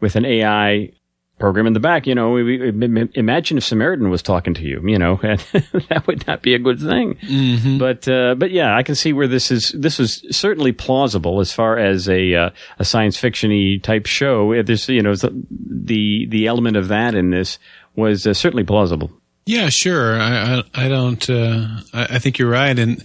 [0.00, 0.92] with an AI
[1.38, 5.16] program in the back, you know, imagine if Samaritan was talking to you, you know,
[5.22, 7.14] that would not be a good thing.
[7.14, 7.78] Mm-hmm.
[7.78, 11.52] But, uh, but yeah, I can see where this is, this was certainly plausible as
[11.52, 14.62] far as a, uh, a science fictiony type show.
[14.62, 17.58] There's, you know, the, the element of that in this
[17.96, 19.10] was uh, certainly plausible.
[19.46, 20.18] Yeah, sure.
[20.18, 22.78] I, I, I don't, uh, I, I think you're right.
[22.78, 23.02] And,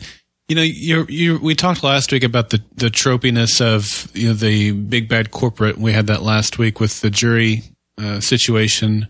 [0.48, 4.34] you know, you you we talked last week about the the tropiness of you know
[4.34, 5.78] the big bad corporate.
[5.78, 7.62] We had that last week with the jury
[8.00, 9.08] uh, situation.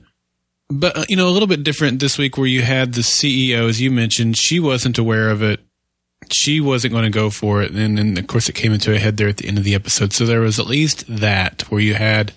[0.69, 3.67] But, uh, you know, a little bit different this week where you had the CEO,
[3.67, 5.59] as you mentioned, she wasn't aware of it.
[6.31, 7.71] She wasn't going to go for it.
[7.71, 9.73] And then, of course, it came into a head there at the end of the
[9.73, 10.13] episode.
[10.13, 12.33] So there was at least that where you had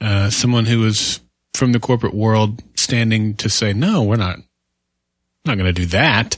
[0.00, 1.20] uh, someone who was
[1.54, 4.38] from the corporate world standing to say, no, we're not,
[5.44, 6.36] not going to do that.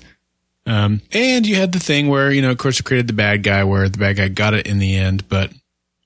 [0.66, 3.42] Um, and you had the thing where, you know, of course, it created the bad
[3.42, 5.52] guy where the bad guy got it in the end, but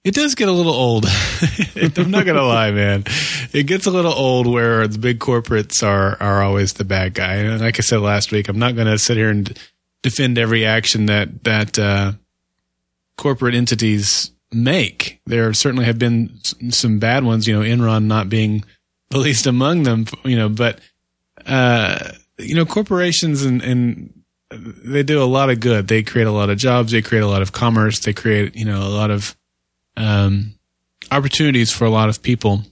[0.05, 1.07] it does get a little old.
[1.97, 3.05] I'm not to lie, man.
[3.53, 7.35] It gets a little old where the big corporates are, are always the bad guy.
[7.35, 9.57] And like I said last week, I'm not to sit here and
[10.03, 12.13] defend every action that, that, uh,
[13.17, 15.21] corporate entities make.
[15.27, 16.37] There certainly have been
[16.71, 18.65] some bad ones, you know, Enron not being
[19.11, 20.81] the least among them, you know, but,
[21.47, 25.87] uh, you know, corporations and, and they do a lot of good.
[25.87, 26.93] They create a lot of jobs.
[26.93, 28.01] They create a lot of commerce.
[28.01, 29.37] They create, you know, a lot of,
[29.97, 30.55] um,
[31.11, 32.63] opportunities for a lot of people.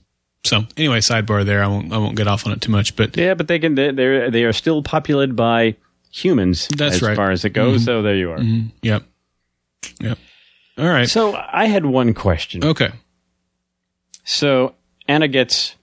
[0.43, 1.63] So anyway, sidebar there.
[1.63, 3.75] I won't, I won't get off on it too much, but yeah, but they can,
[3.75, 5.75] they, they're, they are still populated by
[6.11, 7.15] humans That's as right.
[7.15, 7.81] far as it goes.
[7.81, 7.85] Mm-hmm.
[7.85, 8.37] So there you are.
[8.39, 9.03] mm, yep.
[9.99, 10.17] Yep.
[10.77, 11.07] All right.
[11.09, 12.63] So I had one question.
[12.63, 12.89] Okay.
[14.23, 14.75] So
[15.07, 15.75] Anna gets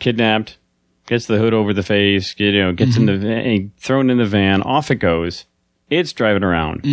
[0.00, 0.58] kidnapped,
[1.06, 4.24] gets the hood over the face, you know, gets in the van, thrown in the
[4.26, 5.46] van, off it goes.
[5.90, 6.84] It's driving around.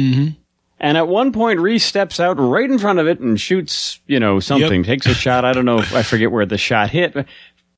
[0.81, 0.87] Mm-hmm.
[0.87, 4.19] And at one point, Reese steps out right in front of it and shoots, you
[4.19, 5.45] know, something, takes a shot.
[5.45, 7.15] I don't know if I forget where the shot hit.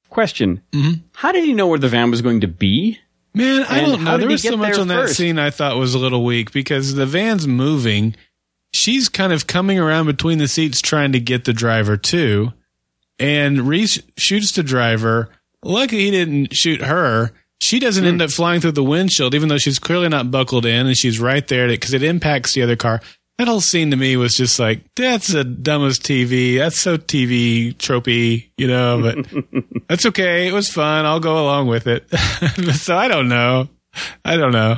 [0.09, 0.61] Question
[1.15, 2.99] How did he know where the van was going to be?
[3.33, 4.17] Man, I don't know.
[4.17, 5.17] There was so much on that first?
[5.17, 8.15] scene I thought was a little weak because the van's moving.
[8.73, 12.53] She's kind of coming around between the seats trying to get the driver too.
[13.17, 15.29] And Reese shoots the driver.
[15.63, 17.31] Lucky he didn't shoot her.
[17.61, 18.07] She doesn't Hmm.
[18.09, 21.19] end up flying through the windshield, even though she's clearly not buckled in and she's
[21.19, 23.01] right there because it impacts the other car.
[23.39, 26.57] That whole scene to me was just like, that's the dumbest TV.
[26.59, 30.47] That's so TV tropey, you know, but that's okay.
[30.47, 31.05] It was fun.
[31.05, 32.07] I'll go along with it.
[32.75, 33.69] so I don't know.
[34.23, 34.77] I don't know.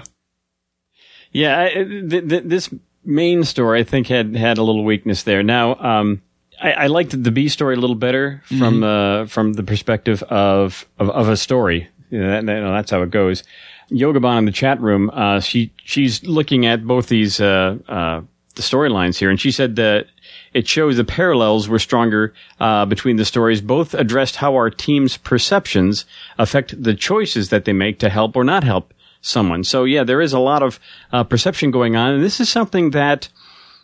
[1.31, 2.69] Yeah, I, th- th- this
[3.03, 5.43] main story I think had had a little weakness there.
[5.43, 6.21] Now, um,
[6.61, 10.85] I, I liked the B story a little better from uh, from the perspective of
[10.97, 11.89] of, of a story.
[12.15, 13.43] You know, that, that's how it goes.
[13.91, 18.21] Yogabon in the chat room, uh, she she's looking at both these uh, uh,
[18.55, 20.07] the storylines here, and she said that
[20.53, 23.59] it shows the parallels were stronger uh, between the stories.
[23.59, 26.05] Both addressed how our team's perceptions
[26.37, 29.65] affect the choices that they make to help or not help someone.
[29.65, 30.79] So yeah, there is a lot of
[31.11, 33.27] uh, perception going on, and this is something that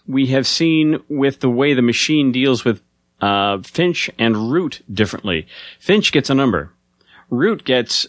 [0.08, 2.82] we have seen with the way the machine deals with
[3.20, 5.48] uh, Finch and Root differently.
[5.80, 6.72] Finch gets a number.
[7.30, 8.08] Root gets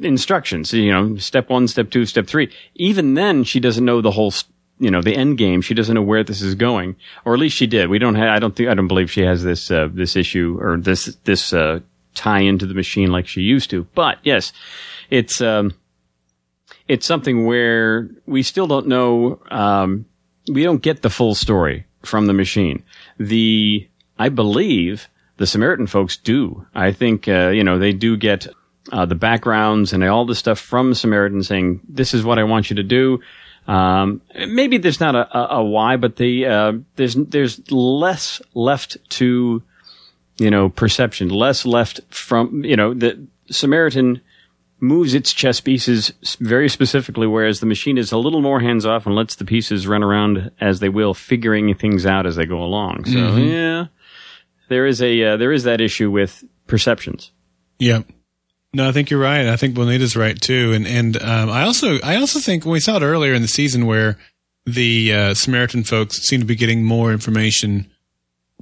[0.00, 0.72] instructions.
[0.72, 2.52] You know, step one, step two, step three.
[2.74, 4.32] Even then, she doesn't know the whole.
[4.80, 5.60] You know, the end game.
[5.60, 7.88] She doesn't know where this is going, or at least she did.
[7.88, 8.28] We don't have.
[8.28, 8.68] I don't think.
[8.68, 11.80] I don't believe she has this uh, this issue or this this uh,
[12.14, 13.84] tie into the machine like she used to.
[13.94, 14.52] But yes,
[15.10, 15.40] it's.
[15.40, 15.74] Um,
[16.88, 19.40] it's something where we still don't know.
[19.50, 20.06] Um,
[20.48, 22.82] we don't get the full story from the machine.
[23.18, 26.66] The I believe the Samaritan folks do.
[26.74, 28.46] I think uh, you know they do get
[28.92, 32.70] uh, the backgrounds and all the stuff from Samaritan saying this is what I want
[32.70, 33.20] you to do.
[33.66, 38.98] Um, maybe there's not a, a, a why, but the uh, there's there's less left
[39.10, 39.62] to
[40.36, 44.20] you know perception, less left from you know the Samaritan
[44.80, 49.06] moves its chess pieces very specifically, whereas the machine is a little more hands off
[49.06, 52.62] and lets the pieces run around as they will, figuring things out as they go
[52.62, 53.06] along.
[53.06, 53.86] So yeah,
[54.68, 57.32] there is a uh, there is that issue with perceptions.
[57.78, 58.06] Yep.
[58.74, 59.46] No, I think you're right.
[59.46, 60.72] I think Bonita's right too.
[60.72, 63.86] And and um, I also I also think we saw it earlier in the season
[63.86, 64.18] where
[64.66, 67.88] the uh, Samaritan folks seem to be getting more information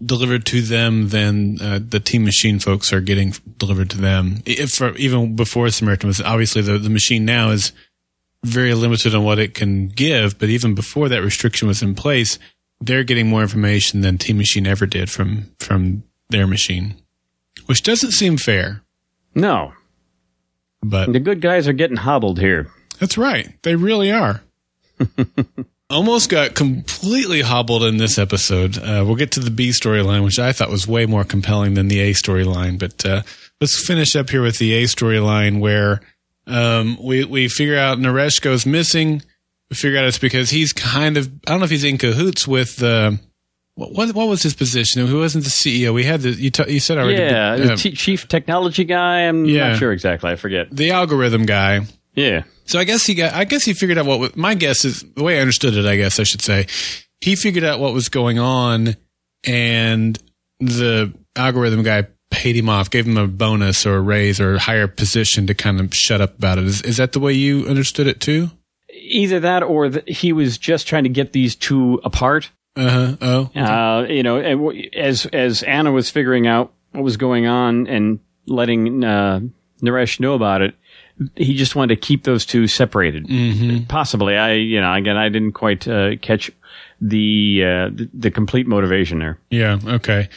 [0.05, 4.43] delivered to them than uh, the Team Machine folks are getting delivered to them.
[4.45, 7.73] If for, even before Samaritan was obviously the the machine now is
[8.45, 12.39] very limited on what it can give, but even before that restriction was in place,
[12.83, 16.97] they're getting more information than Team Machine ever did from from their machine,
[17.65, 18.83] which doesn't seem fair.
[19.35, 19.73] No,
[20.83, 22.71] But the good guys are getting hobbled here.
[22.99, 23.53] That's right.
[23.63, 24.43] They really are.
[25.91, 28.79] Almost got completely hobbled in this episode.
[28.79, 31.89] Uh, we'll get to the B storyline, which I thought was way more compelling than
[31.89, 32.79] the A storyline.
[32.79, 33.23] But uh,
[33.61, 36.01] let's finish up here with the A storyline, where
[36.47, 39.23] um, we we figure out Naresh goes missing.
[39.69, 42.49] We figure out it's because he's kind of I don't know if he's in cahoots
[42.49, 43.19] with the.
[43.19, 43.29] What,
[43.75, 45.07] what what was his position?
[45.07, 45.95] Who wasn't the CEO?
[45.95, 47.23] We had the you t- you said already.
[47.23, 49.21] Yeah, uh, the t- chief technology guy.
[49.23, 49.71] I'm Yeah.
[49.71, 50.31] not sure exactly.
[50.31, 50.69] I forget.
[50.71, 51.87] the algorithm guy.
[52.15, 53.33] Yeah, So I guess he got.
[53.33, 54.37] I guess he figured out what.
[54.37, 55.87] My guess is the way I understood it.
[55.87, 56.67] I guess I should say,
[57.23, 58.97] he figured out what was going on,
[59.45, 60.19] and
[60.61, 64.59] the algorithm guy paid him off, gave him a bonus or a raise or a
[64.59, 66.65] higher position to kind of shut up about it.
[66.65, 68.51] Is, is that the way you understood it too?
[68.95, 72.51] either that or th- he was just trying to get these two apart.
[72.75, 73.17] Uh huh.
[73.21, 73.61] Oh.
[73.61, 78.21] Uh, you know, and as as Anna was figuring out what was going on and
[78.47, 79.41] letting uh,
[79.83, 80.75] Naresh know about it,
[81.37, 83.27] he just wanted to keep those two separated.
[83.27, 83.85] Mm-hmm.
[83.85, 86.51] Possibly, I you know again I didn't quite uh, catch
[87.01, 89.39] the, uh, the the complete motivation there.
[89.51, 89.79] Yeah.
[89.85, 90.29] Okay.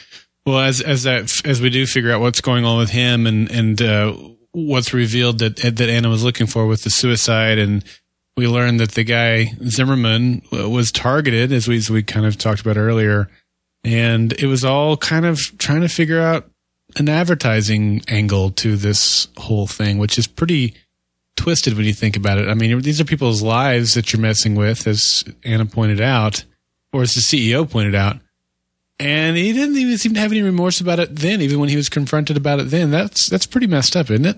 [0.44, 3.50] Well, as as that as we do figure out what's going on with him and
[3.50, 4.16] and uh,
[4.52, 7.84] what's revealed that that Anna was looking for with the suicide, and
[8.36, 12.60] we learned that the guy Zimmerman was targeted, as we as we kind of talked
[12.60, 13.30] about earlier,
[13.82, 16.48] and it was all kind of trying to figure out
[16.96, 20.74] an advertising angle to this whole thing, which is pretty
[21.36, 22.48] twisted when you think about it.
[22.48, 26.44] I mean, these are people's lives that you're messing with, as Anna pointed out,
[26.92, 28.18] or as the CEO pointed out.
[28.98, 31.76] And he didn't even seem to have any remorse about it then, even when he
[31.76, 32.90] was confronted about it then.
[32.90, 34.36] That's that's pretty messed up, isn't it?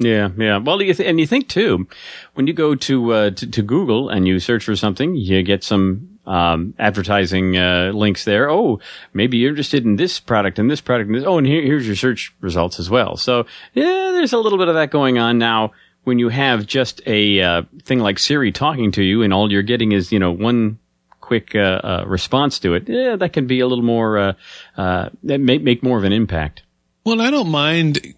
[0.00, 0.56] Yeah, yeah.
[0.56, 1.86] Well, you th- and you think too,
[2.32, 5.62] when you go to, uh, to, to Google and you search for something, you get
[5.62, 8.48] some um, advertising uh, links there.
[8.50, 8.80] Oh,
[9.12, 11.24] maybe you're interested in this product and this product and this.
[11.26, 13.16] Oh, and here, here's your search results as well.
[13.16, 15.72] So yeah, there's a little bit of that going on now.
[16.04, 19.62] When you have just a uh, thing like Siri talking to you, and all you're
[19.62, 20.78] getting is you know one
[21.20, 24.32] quick uh, uh, response to it, yeah, that can be a little more uh,
[24.78, 26.62] uh, that may make more of an impact.
[27.04, 28.14] Well, I don't mind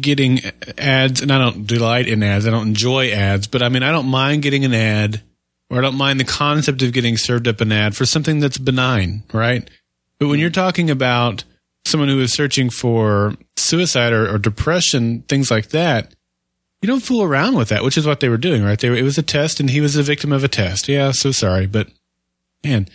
[0.00, 0.40] getting
[0.78, 2.46] ads, and I don't delight in ads.
[2.46, 5.22] I don't enjoy ads, but I mean, I don't mind getting an ad,
[5.70, 8.58] or I don't mind the concept of getting served up an ad for something that's
[8.58, 9.68] benign, right?
[10.18, 11.44] But when you're talking about
[11.86, 16.14] someone who is searching for suicide or, or depression, things like that,
[16.80, 18.78] you don't fool around with that, which is what they were doing, right?
[18.78, 20.88] They were, it was a test, and he was a victim of a test.
[20.88, 21.88] Yeah, so sorry, but
[22.62, 22.88] man,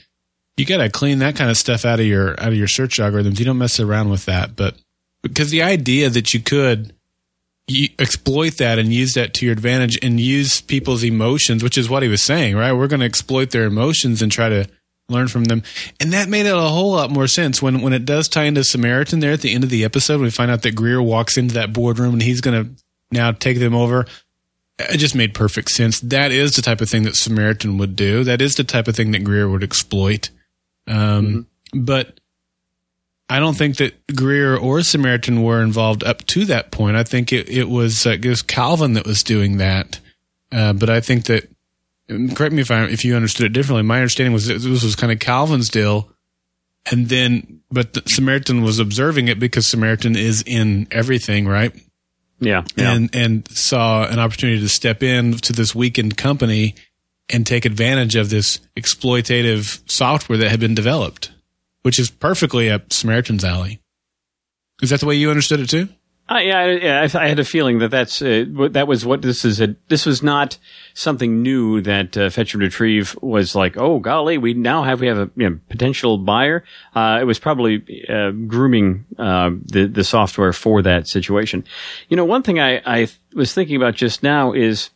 [0.58, 2.98] you got to clean that kind of stuff out of your out of your search
[3.00, 3.40] algorithms.
[3.40, 4.76] You don't mess around with that, but
[5.22, 6.94] because the idea that you could
[7.70, 11.90] you exploit that and use that to your advantage and use people's emotions, which is
[11.90, 12.74] what he was saying, right?
[12.74, 14.68] We're going to exploit their emotions and try to
[15.08, 15.64] learn from them.
[16.00, 18.64] And that made it a whole lot more sense when, when it does tie into
[18.64, 20.22] Samaritan there at the end of the episode.
[20.22, 23.60] We find out that Greer walks into that boardroom and he's going to now take
[23.60, 24.06] them over.
[24.80, 26.00] It just made perfect sense.
[26.00, 28.24] That is the type of thing that Samaritan would do.
[28.24, 30.30] That is the type of thing that Greer would exploit.
[30.88, 31.84] Um, mm-hmm.
[31.84, 32.20] But
[33.30, 36.98] I don't think that Greer or Samaritan were involved up to that point.
[36.98, 40.00] I think it, it was uh, it was Calvin that was doing that.
[40.52, 41.48] Uh, but I think that
[42.34, 43.84] correct me if I if you understood it differently.
[43.84, 46.10] My understanding was that this was kind of Calvin's deal,
[46.92, 51.72] and then but the, Samaritan was observing it because Samaritan is in everything, right?
[52.40, 56.74] Yeah, yeah, and and saw an opportunity to step in to this weakened company
[57.30, 61.30] and take advantage of this exploitative software that had been developed
[61.84, 63.82] which is perfectly up Samaritan's alley.
[64.82, 65.90] Is that the way you understood it too?
[66.30, 67.08] Uh, yeah, yeah.
[67.12, 69.60] I, I, had a feeling that that's uh, that was what this is.
[69.60, 70.60] A, this was not
[70.94, 73.78] something new that uh, Fetch and Retrieve was like.
[73.78, 76.64] Oh golly, we now have we have a you know, potential buyer.
[76.94, 81.64] Uh, it was probably uh, grooming uh, the the software for that situation.
[82.10, 84.92] You know, one thing I, I was thinking about just now is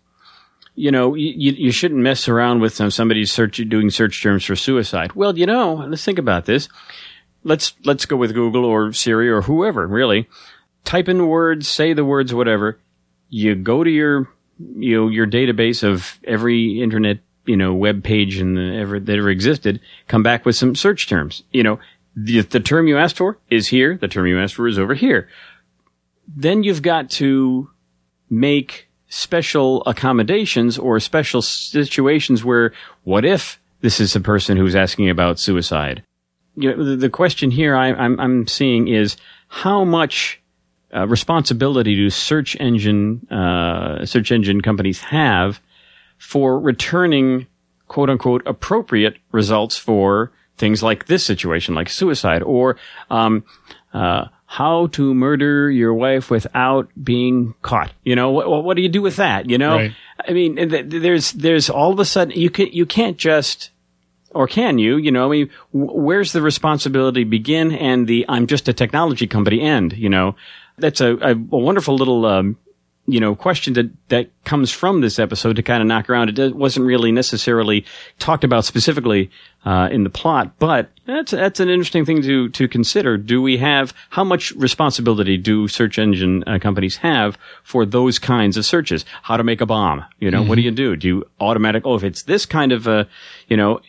[0.76, 4.56] you know, you, you shouldn't mess around with some, somebody search, doing search terms for
[4.56, 5.14] suicide.
[5.14, 6.68] Well, you know, let's think about this.
[7.44, 10.28] Let's, let's go with Google or Siri or whoever, really.
[10.84, 12.80] Type in words, say the words, whatever.
[13.30, 18.38] You go to your, you know, your database of every internet, you know, web page
[18.38, 21.44] and ever, that ever existed, come back with some search terms.
[21.52, 21.80] You know,
[22.16, 23.98] the, the term you asked for is here.
[23.98, 25.30] The term you asked for is over here.
[26.28, 27.70] Then you've got to
[28.30, 32.74] make special accommodations or special situations where
[33.04, 36.04] what if this is a person who's asking about suicide?
[36.56, 39.16] You know, the, the question here I, am seeing is
[39.50, 40.42] how much
[40.96, 45.62] uh, responsibility do search engine uh, search engine companies have
[46.18, 47.46] for returning
[47.88, 52.78] quote unquote appropriate results for things like this situation, like suicide, or
[53.12, 53.44] um,
[53.94, 57.92] uh, how to murder your wife without being caught.
[58.04, 59.50] You know, what, what do you do with that?
[59.50, 59.96] You know, right.
[60.30, 63.72] I mean, there's, there's all of a sudden, you can, you can't just,
[64.30, 68.68] or can you, you know, I mean, where's the responsibility begin and the I'm just
[68.68, 70.36] a technology company end, you know?
[70.78, 72.58] That's a, a, a wonderful little, um,
[73.06, 76.40] you know, question that, that comes from this episode to kind of knock around.
[76.40, 77.86] It wasn't really necessarily
[78.18, 79.30] talked about specifically,
[79.66, 83.18] uh, in the plot, but that's, that's an interesting thing to, to consider.
[83.18, 88.56] Do we have, how much responsibility do search engine uh, companies have for those kinds
[88.56, 89.04] of searches?
[89.24, 90.06] How to make a bomb?
[90.20, 90.50] You know, mm-hmm.
[90.50, 90.96] what do you do?
[90.96, 93.08] Do you automatic, oh, if it's this kind of a,
[93.48, 93.82] you know,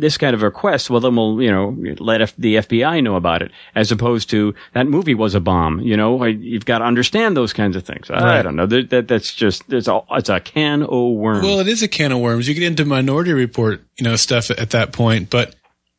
[0.00, 3.42] this kind of request, well, then we'll, you know, let F- the FBI know about
[3.42, 5.80] it, as opposed to that movie was a bomb.
[5.80, 8.10] You know, you've got to understand those kinds of things.
[8.10, 8.22] Right.
[8.22, 8.66] I don't know.
[8.66, 11.44] That, that, that's just it's a it's a can of worms.
[11.44, 12.48] Well, it is a can of worms.
[12.48, 15.54] You get into Minority Report, you know, stuff at that point, but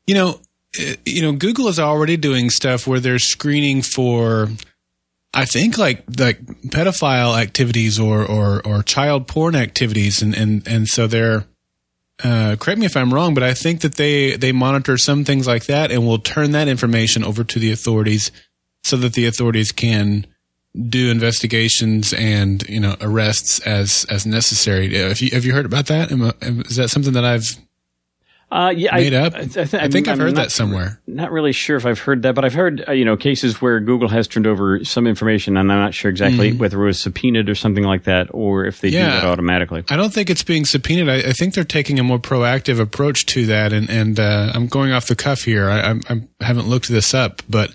[0.06, 0.40] you know,
[0.80, 4.50] eh, you know, Google is already doing stuff where they're screening for
[5.34, 10.88] I think like like pedophile activities or or or child porn activities, and and and
[10.88, 11.46] so they're.
[12.24, 15.48] Uh, correct me if I'm wrong, but I think that they they monitor some things
[15.48, 18.32] like that and will turn that information over to the authorities
[18.84, 20.28] so that the authorities can
[20.88, 24.96] do investigations and you know arrests as as necessary.
[24.98, 26.12] Have you have you heard about that?
[26.70, 27.58] Is that something that I've
[28.52, 29.34] uh, yeah, made I, up?
[29.36, 31.00] I, th- I think I'm, I've heard not, that somewhere.
[31.08, 33.80] Not really sure if I've heard that, but I've heard uh, you know cases where
[33.80, 37.50] Google has turned over some information, and I'm not sure exactly whether it was subpoenaed
[37.50, 39.22] or something like that, or if they do Mm-hmm.
[39.22, 39.84] That automatically.
[39.90, 41.10] I don't think it's being subpoenaed.
[41.10, 43.74] I, I think they're taking a more proactive approach to that.
[43.74, 45.70] And, and uh, I'm going off the cuff here.
[45.70, 47.74] I, I haven't looked this up, but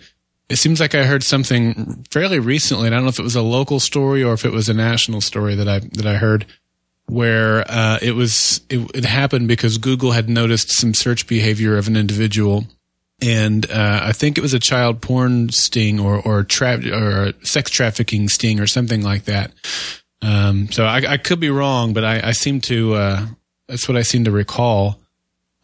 [0.49, 2.87] it seems like I heard something fairly recently.
[2.87, 4.75] And I don't know if it was a local story or if it was a
[4.75, 6.47] national story that I that I heard,
[7.07, 11.89] where uh, it was it, it happened because Google had noticed some search behavior of
[11.89, 12.65] an individual.
[13.23, 17.71] And uh, I think it was a child porn sting or or, tra- or sex
[17.71, 19.53] trafficking sting or something like that.
[20.23, 23.27] Um, so I, I could be wrong, but I, I seem to, uh,
[23.69, 24.99] that's what I seem to recall.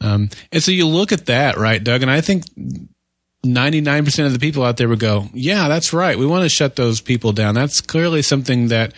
[0.01, 2.03] Um, and so you look at that, right, Doug?
[2.03, 2.45] And I think
[3.45, 6.18] 99% of the people out there would go, yeah, that's right.
[6.18, 7.55] We want to shut those people down.
[7.55, 8.93] That's clearly something that,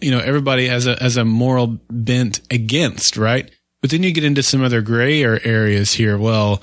[0.00, 3.50] you know, everybody has a, has a moral bent against, right?
[3.80, 6.18] But then you get into some other grayer areas here.
[6.18, 6.62] Well,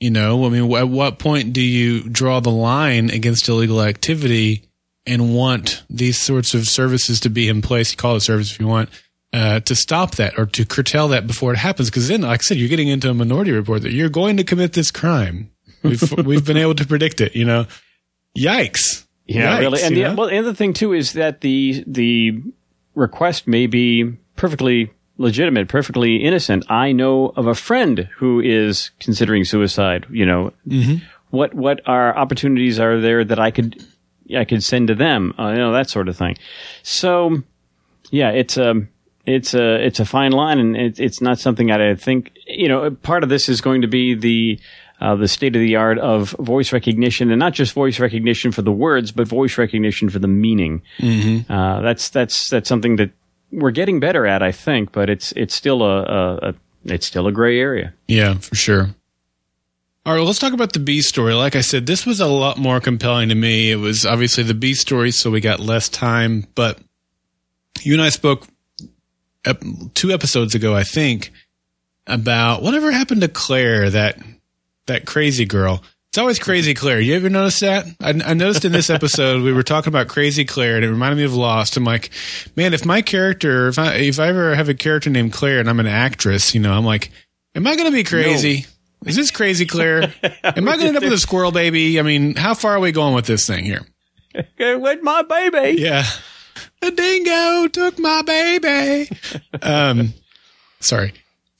[0.00, 4.68] you know, I mean, at what point do you draw the line against illegal activity
[5.06, 7.92] and want these sorts of services to be in place?
[7.92, 8.90] You call it a service if you want.
[9.34, 12.42] Uh, to stop that or to curtail that before it happens, because then, like I
[12.42, 15.50] said, you're getting into a minority report that you're going to commit this crime.
[15.82, 17.34] We've we've been able to predict it.
[17.34, 17.66] You know,
[18.36, 19.06] yikes!
[19.26, 19.82] Yeah, Yikes, really.
[19.82, 20.14] And the, know?
[20.14, 22.42] well, the other thing too is that the the
[22.94, 26.64] request may be perfectly legitimate, perfectly innocent.
[26.70, 30.06] I know of a friend who is considering suicide.
[30.10, 31.04] You know, Mm-hmm.
[31.30, 33.84] what what are opportunities are there that I could
[34.36, 35.34] I could send to them?
[35.38, 36.36] Uh, you know that sort of thing.
[36.82, 37.42] So,
[38.10, 38.88] yeah, it's um
[39.24, 42.66] it's a it's a fine line, and it, it's not something that I think you
[42.68, 42.90] know.
[42.90, 44.58] Part of this is going to be the
[45.02, 48.62] uh, the state of the art of voice recognition, and not just voice recognition for
[48.62, 50.80] the words, but voice recognition for the meaning.
[50.98, 51.52] Mm-hmm.
[51.52, 53.10] Uh, that's that's that's something that
[53.50, 57.26] we're getting better at, I think, but it's it's still a, a, a it's still
[57.26, 57.94] a gray area.
[58.06, 58.94] Yeah, for sure.
[60.04, 61.34] All right, well, let's talk about the B story.
[61.34, 63.72] Like I said, this was a lot more compelling to me.
[63.72, 66.46] It was obviously the B story, so we got less time.
[66.54, 66.78] But
[67.82, 68.46] you and I spoke
[69.44, 71.32] ep- two episodes ago, I think,
[72.06, 74.18] about whatever happened to Claire, that
[74.86, 75.82] that crazy girl.
[76.10, 77.00] It's always Crazy Claire.
[77.00, 77.86] You ever notice that?
[77.98, 81.16] I, I noticed in this episode we were talking about Crazy Claire, and it reminded
[81.16, 81.78] me of Lost.
[81.78, 82.10] I'm like,
[82.54, 85.70] man, if my character, if I if I ever have a character named Claire and
[85.70, 87.10] I'm an actress, you know, I'm like,
[87.54, 88.66] am I going to be crazy?
[89.06, 90.12] Is this Crazy Claire?
[90.44, 91.98] Am I going to end up with a squirrel baby?
[91.98, 93.80] I mean, how far are we going with this thing here?
[94.58, 95.80] With my baby.
[95.80, 96.04] Yeah.
[96.80, 99.10] The dingo took my baby.
[99.60, 100.14] um,
[100.80, 101.12] sorry.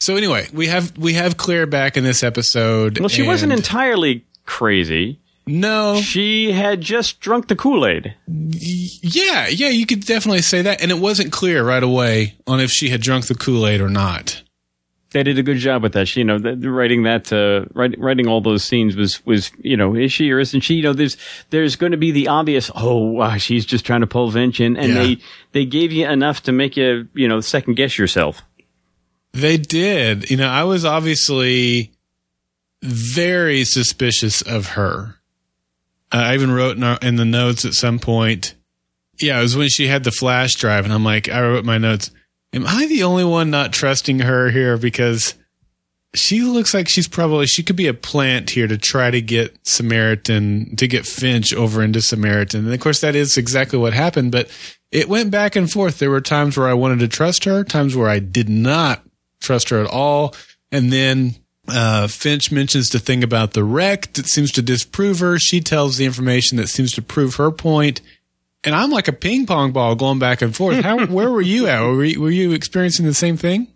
[0.03, 2.99] So anyway, we have we have Claire back in this episode.
[2.99, 5.21] Well, she wasn't entirely crazy.
[5.47, 6.01] No.
[6.01, 8.15] She had just drunk the Kool Aid.
[8.27, 12.73] Yeah, yeah, you could definitely say that, and it wasn't clear right away on if
[12.73, 14.43] she had drunk the Kool Aid or not.
[15.11, 16.09] They did a good job with that.
[16.09, 19.51] She, you know, the, the writing that, uh, writing, writing all those scenes was, was,
[19.59, 20.75] you know, is she or isn't she?
[20.77, 21.19] You know, there's,
[21.51, 24.75] there's going to be the obvious, oh, wow, she's just trying to pull Vince in,
[24.79, 24.95] and Yeah.
[25.03, 25.19] they,
[25.53, 28.43] they gave you enough to make you, you know, second guess yourself.
[29.33, 30.31] They did.
[30.31, 31.93] You know, I was obviously
[32.83, 35.17] very suspicious of her.
[36.11, 38.55] I even wrote in, our, in the notes at some point.
[39.19, 41.79] Yeah, it was when she had the flash drive, and I'm like, I wrote my
[41.79, 42.11] notes.
[42.53, 44.77] Am I the only one not trusting her here?
[44.77, 45.35] Because
[46.15, 49.57] she looks like she's probably she could be a plant here to try to get
[49.67, 52.67] Samaritan to get Finch over into Samaritan.
[52.67, 54.33] And of course, that is exactly what happened.
[54.33, 54.51] But
[54.91, 55.99] it went back and forth.
[55.99, 59.03] There were times where I wanted to trust her, times where I did not
[59.43, 60.35] trust her at all.
[60.71, 61.35] And then
[61.69, 65.39] uh, Finch mentions the thing about the wreck that seems to disprove her.
[65.39, 68.01] She tells the information that seems to prove her point.
[68.65, 70.83] And I'm like a ping pong ball going back and forth.
[70.83, 71.81] How, where were you at?
[71.81, 73.69] Were you, were you experiencing the same thing?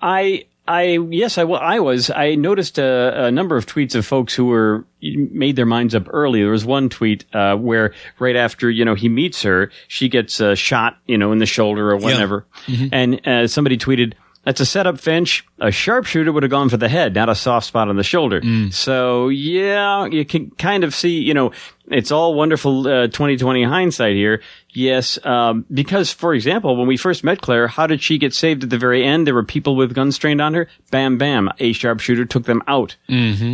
[0.00, 2.10] I, I, yes, I, wa- I was.
[2.10, 6.04] I noticed a, a number of tweets of folks who were made their minds up
[6.10, 6.42] early.
[6.42, 10.40] There was one tweet uh, where right after you know he meets her, she gets
[10.40, 12.44] a shot, you know, in the shoulder or whatever,
[12.92, 14.12] and uh, somebody tweeted.
[14.48, 15.44] That's a setup, Finch.
[15.58, 18.40] A sharpshooter would have gone for the head, not a soft spot on the shoulder.
[18.70, 21.52] So yeah, you can kind of see, you know,
[21.88, 24.40] it's all wonderful uh, 2020 hindsight here.
[24.72, 28.64] Yes, um, because for example, when we first met Claire, how did she get saved
[28.64, 29.26] at the very end?
[29.26, 30.66] There were people with guns trained on her.
[30.90, 31.50] Bam, bam.
[31.58, 32.96] A sharpshooter took them out.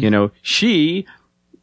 [0.00, 1.06] You know, she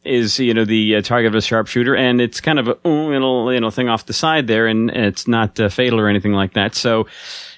[0.04, 3.50] is you know the uh, target of a sharpshooter, and it's kind of a little
[3.50, 6.52] you know thing off the side there, and it's not uh, fatal or anything like
[6.52, 6.74] that.
[6.74, 7.06] So.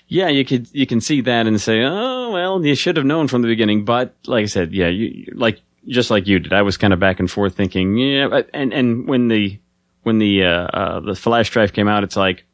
[0.07, 3.29] Yeah, you could you can see that and say, oh well, you should have known
[3.29, 3.85] from the beginning.
[3.85, 7.01] But like I said, yeah, you like just like you did, I was kind of
[7.01, 9.59] back and forth thinking, yeah, and and when the
[10.03, 12.45] when the uh, uh, the flash drive came out, it's like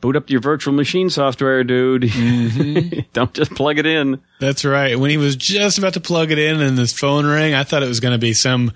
[0.00, 2.02] boot up your virtual machine software, dude.
[2.02, 3.00] Mm-hmm.
[3.12, 4.20] Don't just plug it in.
[4.38, 4.98] That's right.
[4.98, 7.82] When he was just about to plug it in and his phone rang, I thought
[7.82, 8.72] it was going to be some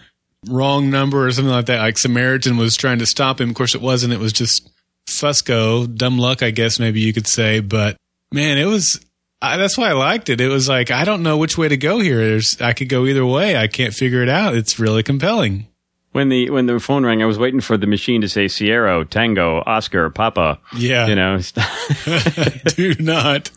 [0.49, 1.81] wrong number or something like that.
[1.81, 3.51] Like Samaritan was trying to stop him.
[3.51, 4.13] Of course, it wasn't.
[4.15, 4.71] It was just
[5.07, 7.61] Fusco, dumb luck, I guess maybe you could say.
[7.61, 7.97] But
[8.33, 9.01] man, it was.
[9.41, 10.41] I, that's why I liked it.
[10.41, 12.17] It was like I don't know which way to go here.
[12.17, 13.57] There's, I could go either way.
[13.57, 14.55] I can't figure it out.
[14.55, 15.69] It's really compelling.
[16.13, 19.05] When the when the phone rang, I was waiting for the machine to say Sierra,
[19.05, 20.59] Tango, Oscar, Papa.
[20.75, 21.39] Yeah, you know.
[22.75, 23.51] do not,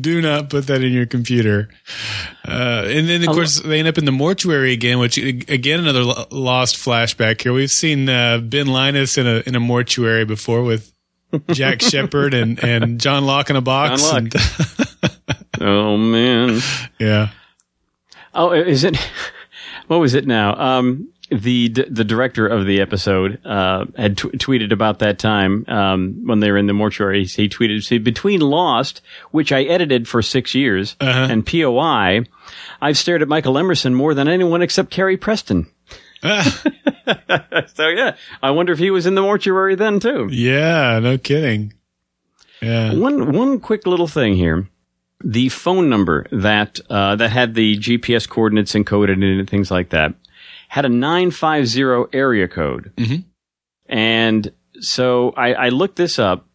[0.00, 1.68] do not put that in your computer.
[2.46, 6.04] Uh, and then of course they end up in the mortuary again, which again another
[6.30, 7.52] lost flashback here.
[7.52, 10.92] We've seen uh, Ben Linus in a in a mortuary before with
[11.50, 14.10] Jack Shephard and, and John Locke in a box.
[14.10, 14.32] And
[15.60, 16.60] oh man.
[16.98, 17.30] Yeah.
[18.34, 18.96] Oh, is it?
[19.88, 20.54] What was it now?
[20.58, 26.26] Um, the the director of the episode uh, had t- tweeted about that time um,
[26.26, 27.24] when they were in the mortuary.
[27.24, 31.28] He tweeted, "See, between Lost, which I edited for six years, uh-huh.
[31.30, 32.24] and POI,
[32.80, 35.66] I've stared at Michael Emerson more than anyone except Carrie Preston."
[37.74, 40.28] so yeah, I wonder if he was in the mortuary then too.
[40.30, 41.72] Yeah, no kidding.
[42.60, 42.94] Yeah.
[42.94, 44.68] One one quick little thing here.
[45.22, 49.90] The phone number that uh, that had the GPS coordinates encoded in it, things like
[49.90, 50.14] that,
[50.68, 52.92] had a nine five zero area code.
[52.96, 53.28] Mm-hmm.
[53.86, 56.46] And so I, I looked this up,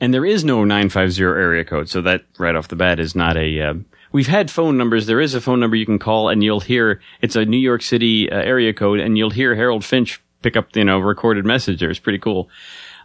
[0.00, 1.88] and there is no nine five zero area code.
[1.88, 3.74] So that right off the bat is not a uh,
[4.12, 5.06] we've had phone numbers.
[5.06, 7.82] There is a phone number you can call, and you'll hear it's a New York
[7.82, 11.82] City uh, area code, and you'll hear Harold Finch pick up you know recorded message.
[11.82, 12.48] It's pretty cool.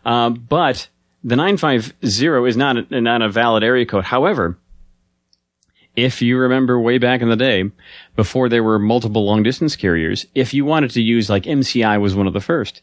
[0.05, 0.89] Uh, but
[1.23, 4.05] the nine five zero is not a, not a valid area code.
[4.05, 4.57] However,
[5.95, 7.71] if you remember way back in the day,
[8.15, 12.15] before there were multiple long distance carriers, if you wanted to use like MCI was
[12.15, 12.81] one of the first.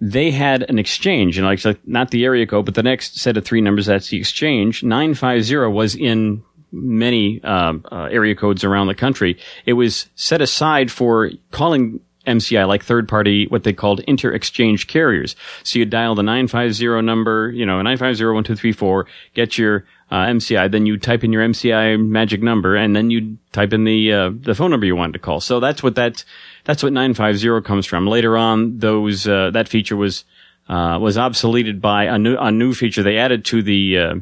[0.00, 3.44] They had an exchange, and like not the area code, but the next set of
[3.44, 4.82] three numbers that's the exchange.
[4.82, 6.42] Nine five zero was in
[6.74, 9.38] many uh, uh, area codes around the country.
[9.64, 14.86] It was set aside for calling MCI, like third party, what they called inter exchange
[14.86, 15.36] carriers.
[15.62, 19.04] So you dial the 950 number, you know, 950
[19.34, 23.38] get your uh, MCI, then you type in your MCI magic number, and then you
[23.52, 25.40] type in the uh, the phone number you wanted to call.
[25.40, 26.24] So that's what that
[26.64, 28.06] that's what 950 comes from.
[28.06, 30.24] Later on, those uh, that feature was
[30.68, 34.14] uh, was obsoleted by a new a new feature they added to the uh,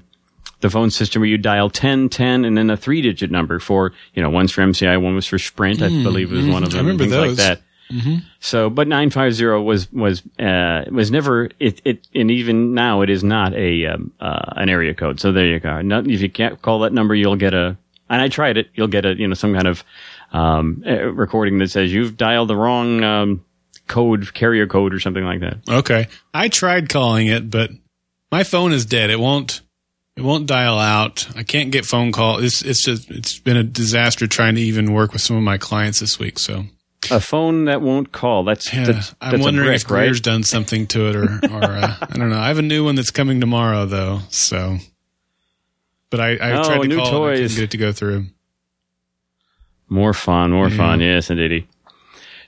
[0.63, 3.93] the phone system where you dial 10, 10, and then a three digit number for,
[4.15, 6.63] you know, one's for MCI, one was for Sprint, mm, I believe was mm, one
[6.63, 6.79] of them.
[6.79, 7.39] I remember things those.
[7.39, 7.63] like that.
[7.93, 8.15] Mm-hmm.
[8.41, 13.23] So, but 950 was, was, uh, was never, it, it, and even now it is
[13.23, 15.21] not a, um, uh, an area code.
[15.21, 15.83] So there you go.
[15.83, 17.77] Not, if you can't call that number, you'll get a,
[18.09, 19.85] and I tried it, you'll get a, you know, some kind of,
[20.33, 23.45] um, recording that says you've dialed the wrong, um,
[23.89, 25.59] code, carrier code or something like that.
[25.69, 26.07] Okay.
[26.33, 27.71] I tried calling it, but
[28.31, 29.11] my phone is dead.
[29.11, 29.61] It won't,
[30.17, 31.29] it won't dial out.
[31.37, 32.39] I can't get phone call.
[32.39, 35.59] It's it's just it's been a disaster trying to even work with some of my
[35.59, 36.39] clients this week.
[36.39, 36.67] So
[37.11, 38.45] a phone that won't call.
[38.45, 40.23] That's, yeah, that's, that's I'm wondering brick, if Greer's right?
[40.23, 42.39] done something to it, or or uh, I don't know.
[42.39, 44.21] I have a new one that's coming tomorrow though.
[44.29, 44.79] So,
[46.11, 47.39] but I, I oh, tried to new call toys.
[47.39, 48.27] it and get it to go through.
[49.89, 50.77] More fun, more yeah.
[50.77, 51.01] fun.
[51.01, 51.67] Yes, indeed.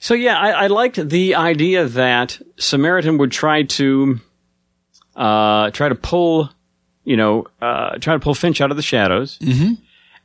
[0.01, 4.21] So yeah, I, I liked the idea that Samaritan would try to
[5.17, 6.51] uh, try to pull
[7.05, 9.75] you know, uh, try to pull Finch out of the shadows mm-hmm.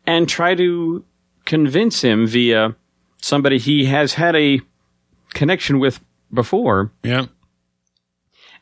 [0.05, 1.03] and try to
[1.45, 2.75] convince him via
[3.21, 4.61] somebody he has had a
[5.33, 5.99] connection with
[6.33, 6.91] before.
[7.03, 7.25] Yeah.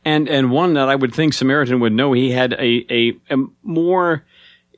[0.04, 3.36] And and one that I would think Samaritan would know he had a a, a
[3.62, 4.24] more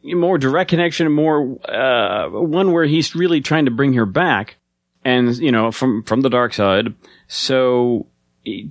[0.02, 4.56] more direct connection, more uh, one where he's really trying to bring her back,
[5.04, 6.94] and you know from from the dark side.
[7.28, 8.06] So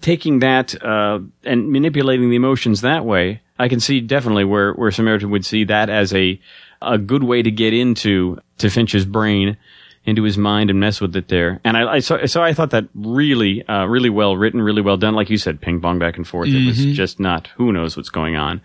[0.02, 4.90] taking that uh, and manipulating the emotions that way I can see definitely where where
[4.90, 6.40] Samaritan would see that as a
[6.82, 9.58] a good way to get into to Finch's brain,
[10.06, 11.60] into his mind and mess with it there.
[11.64, 14.98] And I, I so, so I thought that really uh, really well written, really well
[14.98, 15.14] done.
[15.14, 16.48] Like you said, ping pong back and forth.
[16.48, 16.64] Mm-hmm.
[16.64, 16.94] It was mm-hmm.
[16.94, 18.62] just not who knows what's going on.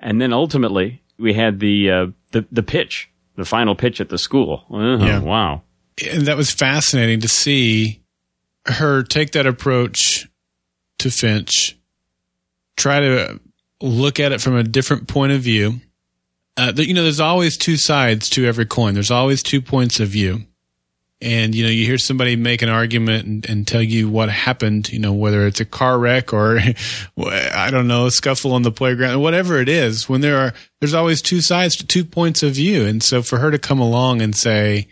[0.00, 4.18] And then ultimately we had the uh, the the pitch, the final pitch at the
[4.18, 4.64] school.
[4.70, 5.20] Uh-huh, yeah.
[5.20, 5.62] Wow.
[6.10, 8.00] And that was fascinating to see
[8.66, 10.28] her take that approach
[10.98, 11.78] to Finch,
[12.76, 13.40] try to
[13.80, 15.80] look at it from a different point of view.
[16.56, 18.94] Uh, you know, there's always two sides to every coin.
[18.94, 20.44] There's always two points of view.
[21.20, 24.90] and you know you hear somebody make an argument and, and, tell you what happened
[24.90, 26.58] you know whether it's a car wreck or
[27.18, 30.94] i don't know a scuffle on the playground whatever it is when there are there's
[30.94, 34.22] always two sides to two points of view and so for her to come along
[34.22, 34.88] and say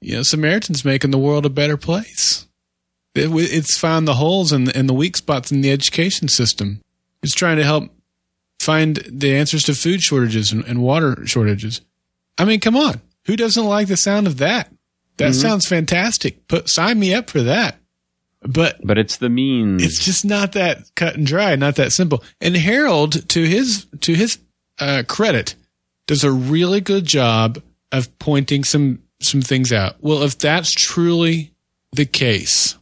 [0.00, 2.46] you know samaritan's making the world a better place
[3.14, 6.80] it, it's found the holes and the, and the weak spots in the education system
[7.22, 7.90] it's trying to help
[8.62, 11.80] find the answers to food shortages and, and water shortages
[12.38, 14.72] i mean come on who doesn't like the sound of that
[15.18, 15.40] that mm-hmm.
[15.40, 16.48] sounds fantastic.
[16.48, 17.76] Put sign me up for that.
[18.42, 19.84] But but it's the means.
[19.84, 22.24] It's just not that cut and dry, not that simple.
[22.40, 24.38] And Harold, to his to his
[24.80, 25.54] uh, credit,
[26.06, 29.96] does a really good job of pointing some some things out.
[30.00, 31.52] Well, if that's truly
[31.92, 32.76] the case,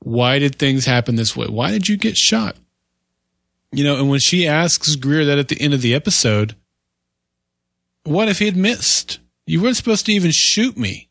[0.00, 1.46] why did things happen this way?
[1.46, 2.56] Why did you get shot?
[3.72, 6.54] You know, and when she asks Greer that at the end of the episode,
[8.04, 9.18] what if he had missed?
[9.46, 11.08] You weren't supposed to even shoot me.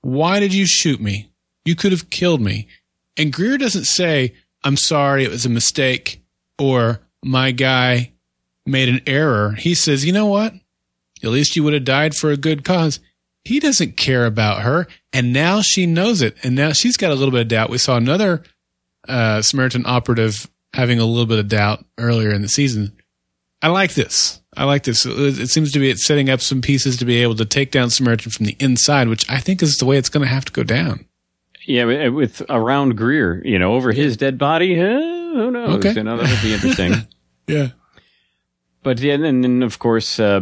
[0.00, 1.30] Why did you shoot me?
[1.64, 2.66] You could have killed me.
[3.16, 4.34] And Greer doesn't say,
[4.64, 6.22] I'm sorry, it was a mistake,
[6.58, 8.12] or my guy
[8.64, 9.52] made an error.
[9.52, 10.54] He says, you know what?
[11.22, 13.00] At least you would have died for a good cause.
[13.44, 14.86] He doesn't care about her.
[15.12, 16.36] And now she knows it.
[16.42, 17.70] And now she's got a little bit of doubt.
[17.70, 18.42] We saw another
[19.08, 22.92] uh, Samaritan operative having a little bit of doubt earlier in the season.
[23.62, 24.40] I like this.
[24.56, 25.04] I like this.
[25.06, 27.90] It seems to be it's setting up some pieces to be able to take down
[27.90, 30.52] Samaritan from the inside, which I think is the way it's going to have to
[30.52, 31.06] go down.
[31.66, 34.80] Yeah, with around Greer, you know, over his dead body.
[34.80, 35.76] Uh, who knows?
[35.76, 35.92] Okay.
[35.92, 36.94] You know, that would be interesting.
[37.46, 37.68] yeah.
[38.82, 40.40] But yeah, and then of course, uh,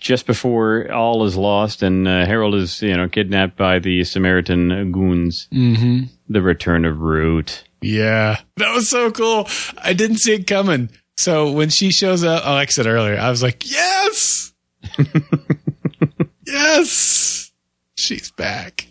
[0.00, 4.92] just before all is lost and uh, Harold is, you know, kidnapped by the Samaritan
[4.92, 6.04] goons, mm-hmm.
[6.28, 7.64] the return of Root.
[7.86, 9.48] Yeah, that was so cool.
[9.78, 10.90] I didn't see it coming.
[11.16, 14.52] So when she shows up, oh, like I said earlier, I was like, yes,
[16.46, 17.52] yes,
[17.94, 18.88] she's back.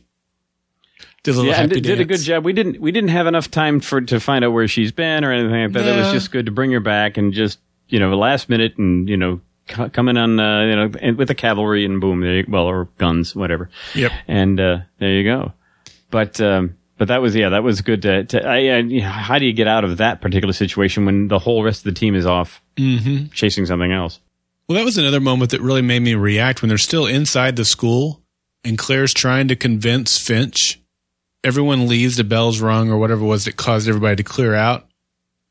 [1.24, 2.46] Did a yeah, did, did, a good job.
[2.46, 5.32] We didn't we didn't have enough time for to find out where she's been or
[5.32, 5.86] anything like that.
[5.86, 5.96] Yeah.
[5.96, 9.10] It was just good to bring her back and just you know last minute and
[9.10, 12.66] you know coming on uh, you know with the cavalry and boom, there you, well
[12.66, 13.70] or guns, whatever.
[13.96, 14.12] Yep.
[14.28, 15.54] And uh, there you go.
[16.12, 18.02] But um, but that was yeah, that was good.
[18.04, 21.39] To, to I, I, how do you get out of that particular situation when the
[21.39, 23.28] whole rest of the team is off mm-hmm.
[23.32, 24.20] chasing something else?
[24.68, 27.66] Well, that was another moment that really made me react when they're still inside the
[27.66, 28.22] school
[28.66, 30.82] and Claire's trying to convince Finch.
[31.43, 34.88] Everyone leaves, the bell's rung or whatever it was that caused everybody to clear out.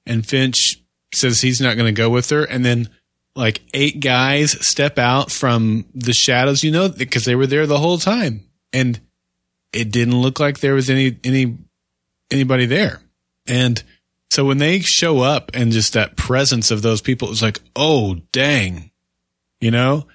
[0.05, 0.82] And Finch
[1.14, 2.42] says he's not going to go with her.
[2.42, 2.88] And then
[3.36, 7.78] like eight guys step out from the shadows, you know, because they were there the
[7.78, 8.42] whole time.
[8.72, 9.01] And
[9.75, 11.59] it didn't look like there was any any
[12.31, 13.01] anybody there.
[13.47, 13.83] And
[14.31, 17.61] so when they show up and just that presence of those people, it was like,
[17.77, 18.91] oh dang,
[19.61, 20.07] you know.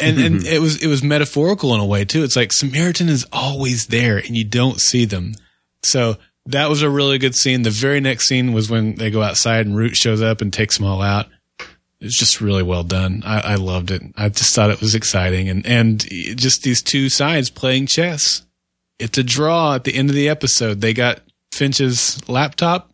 [0.00, 0.46] And and mm-hmm.
[0.46, 2.24] it was it was metaphorical in a way too.
[2.24, 5.34] It's like Samaritan is always there and you don't see them.
[5.82, 6.16] So
[6.46, 7.62] that was a really good scene.
[7.62, 10.78] The very next scene was when they go outside and Root shows up and takes
[10.78, 11.26] them all out.
[12.00, 13.22] It's just really well done.
[13.24, 14.02] I, I loved it.
[14.16, 16.00] I just thought it was exciting and and
[16.36, 18.45] just these two sides playing chess
[18.98, 20.80] it's a draw at the end of the episode.
[20.80, 21.20] They got
[21.52, 22.92] Finch's laptop,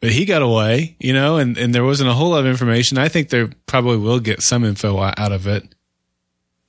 [0.00, 2.98] but he got away, you know, and, and there wasn't a whole lot of information.
[2.98, 5.64] I think they probably will get some info out of it.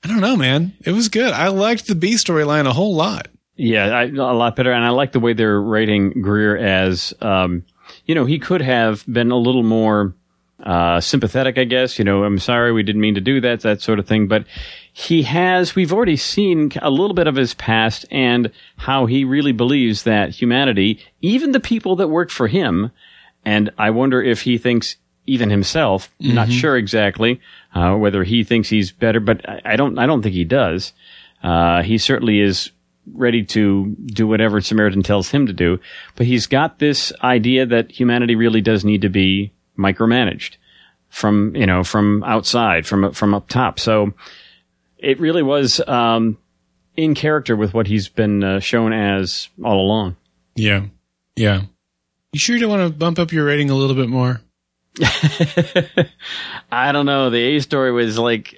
[0.04, 0.74] I don't know, man.
[0.86, 1.32] It was good.
[1.32, 3.28] I liked the B storyline a whole lot.
[3.56, 4.72] Yeah, I, a lot better.
[4.72, 7.66] And I like the way they're rating Greer as, um,
[8.06, 10.16] you know, he could have been a little more
[10.64, 12.00] uh, sympathetic, I guess.
[12.00, 14.28] You know, I'm sorry, we didn't mean to do that, that sort of thing.
[14.28, 14.46] But
[15.00, 19.54] he has, we've already seen a little bit of his past and how he really
[19.54, 22.92] believes that humanity, even the people that work for him,
[23.46, 26.36] and I wonder if he thinks even himself, mm-hmm.
[26.36, 27.40] not sure exactly,
[27.74, 30.92] uh, whether he thinks he's better, but I, don't, I don't think he does.
[31.42, 32.70] Uh, he certainly is
[33.14, 35.80] ready to do whatever Samaritan tells him to do,
[36.18, 40.58] but he's got this idea that humanity really does need to be micromanaged
[41.08, 43.80] from, you know, from outside, from, from up top.
[43.80, 44.14] So,
[45.00, 46.38] it really was um,
[46.96, 50.16] in character with what he's been uh, shown as all along.
[50.56, 50.86] Yeah,
[51.36, 51.64] yeah.
[52.34, 54.42] You sure you don't want to bump up your rating a little bit more?
[56.72, 57.30] I don't know.
[57.30, 58.50] The A story was like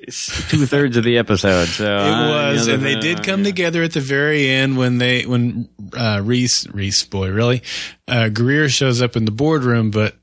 [0.50, 3.48] two thirds of the episode, so it was, uh, and they did come yeah.
[3.48, 7.62] together at the very end when they when uh, Reese Reese boy really
[8.08, 10.16] uh, Greer shows up in the boardroom, but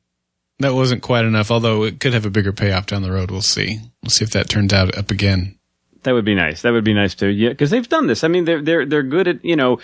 [0.58, 1.50] that wasn't quite enough.
[1.50, 3.30] Although it could have a bigger payoff down the road.
[3.30, 3.78] We'll see.
[4.02, 5.57] We'll see if that turns out up again.
[6.02, 6.62] That would be nice.
[6.62, 7.28] That would be nice too.
[7.28, 8.24] Yeah, because they've done this.
[8.24, 9.80] I mean, they're they're they're good at you know.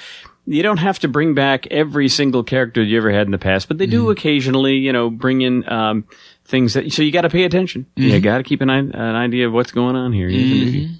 [0.46, 3.66] You don't have to bring back every single character you ever had in the past,
[3.66, 4.12] but they do mm.
[4.12, 6.04] occasionally, you know, bring in um,
[6.44, 6.92] things that.
[6.92, 7.86] So you got to pay attention.
[7.96, 8.10] Mm-hmm.
[8.10, 10.28] You got to keep an, an idea of what's going on here.
[10.28, 10.96] Mm-hmm.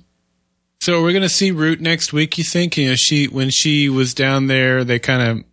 [0.81, 2.37] So we're going to see Root next week.
[2.39, 2.77] You think?
[2.77, 5.45] You know, she when she was down there, they kind of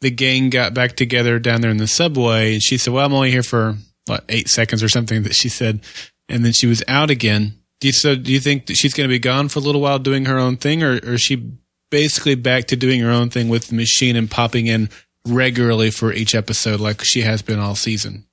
[0.00, 3.12] the gang got back together down there in the subway, and she said, "Well, I'm
[3.12, 5.80] only here for what eight seconds or something." That she said,
[6.28, 7.58] and then she was out again.
[7.80, 8.14] Do you so?
[8.14, 10.38] Do you think that she's going to be gone for a little while doing her
[10.38, 11.52] own thing, or, or is she
[11.90, 14.88] basically back to doing her own thing with the machine and popping in
[15.26, 18.26] regularly for each episode, like she has been all season?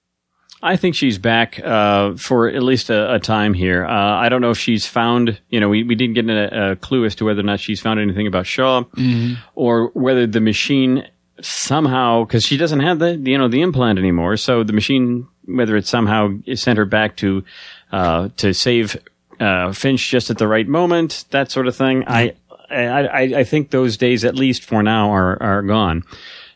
[0.64, 3.86] I think she's back uh, for at least a, a time here.
[3.86, 6.76] Uh, I don't know if she's found, you know, we, we didn't get a, a,
[6.78, 9.34] clue as to whether or not she's found anything about Shaw mm-hmm.
[9.56, 11.06] or whether the machine
[11.42, 14.38] somehow, because she doesn't have the, you know, the implant anymore.
[14.38, 17.44] So the machine, whether it somehow sent her back to,
[17.92, 18.98] uh, to save
[19.44, 22.04] uh, Finch just at the right moment, that sort of thing.
[22.08, 22.34] I,
[22.70, 26.04] I, I think those days, at least for now, are, are gone.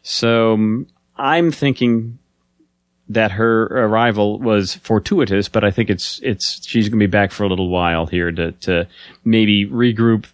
[0.01, 2.17] So um, I'm thinking
[3.09, 7.31] that her arrival was fortuitous, but I think it's it's she's going to be back
[7.31, 8.87] for a little while here to to
[9.23, 10.25] maybe regroup,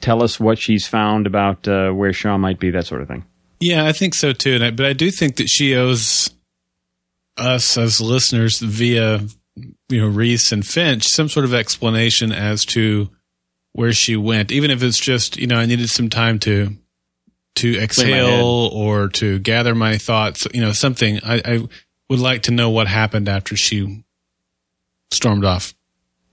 [0.00, 3.24] tell us what she's found about uh, where Shaw might be, that sort of thing.
[3.60, 4.58] Yeah, I think so too.
[4.62, 6.30] I, but I do think that she owes
[7.36, 9.20] us as listeners via
[9.56, 13.10] you know Reese and Finch some sort of explanation as to
[13.72, 16.76] where she went, even if it's just you know I needed some time to
[17.56, 20.46] to exhale or to gather my thoughts.
[20.52, 21.68] You know, something I, I
[22.08, 24.04] would like to know what happened after she
[25.10, 25.74] stormed off.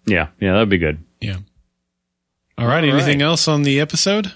[0.06, 1.04] Yeah, yeah, that'd be good.
[1.20, 1.38] Yeah.
[2.58, 2.84] All right.
[2.84, 3.26] All anything right.
[3.26, 4.28] else on the episode?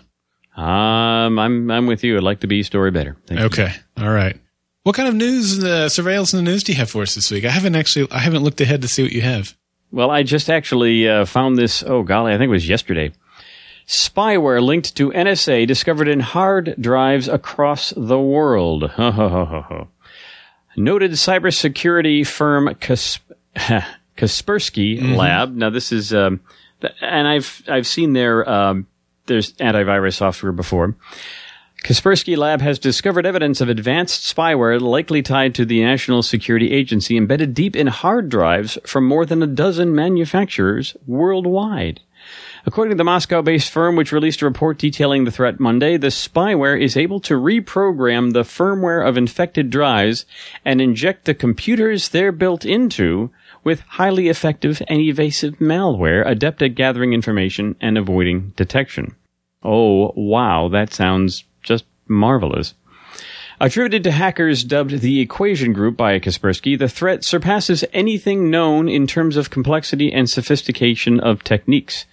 [0.56, 2.18] Um, I'm I'm with you.
[2.18, 3.18] I'd like the B story better.
[3.28, 3.74] Thank okay.
[3.98, 4.06] You.
[4.06, 4.38] All right.
[4.84, 7.32] What kind of news, uh, surveillance in the news do you have for us this
[7.32, 7.46] week?
[7.46, 9.56] I haven't actually, I haven't looked ahead to see what you have.
[9.92, 11.84] Well, I just actually uh, found this.
[11.84, 13.14] Oh golly, I think it was yesterday.
[13.88, 18.92] Spyware linked to NSA discovered in hard drives across the world.
[20.76, 25.14] Noted cybersecurity firm Kasp- Kaspersky mm-hmm.
[25.14, 25.56] Lab.
[25.56, 26.42] Now this is, um,
[27.00, 28.88] and I've I've seen their um,
[29.28, 30.96] there's antivirus software before.
[31.84, 37.18] Kaspersky Lab has discovered evidence of advanced spyware likely tied to the National Security Agency
[37.18, 42.00] embedded deep in hard drives from more than a dozen manufacturers worldwide.
[42.66, 46.08] According to the Moscow based firm, which released a report detailing the threat Monday, the
[46.08, 50.26] spyware is able to reprogram the firmware of infected drives
[50.64, 53.30] and inject the computers they're built into
[53.66, 59.16] with highly effective and evasive malware adept at gathering information and avoiding detection.
[59.62, 61.44] Oh, wow, that sounds
[62.08, 62.74] marvelous.
[63.60, 69.08] Attributed to hackers dubbed the Equation Group by Kaspersky, the threat surpasses anything known in
[69.08, 72.06] terms of complexity and sophistication of techniques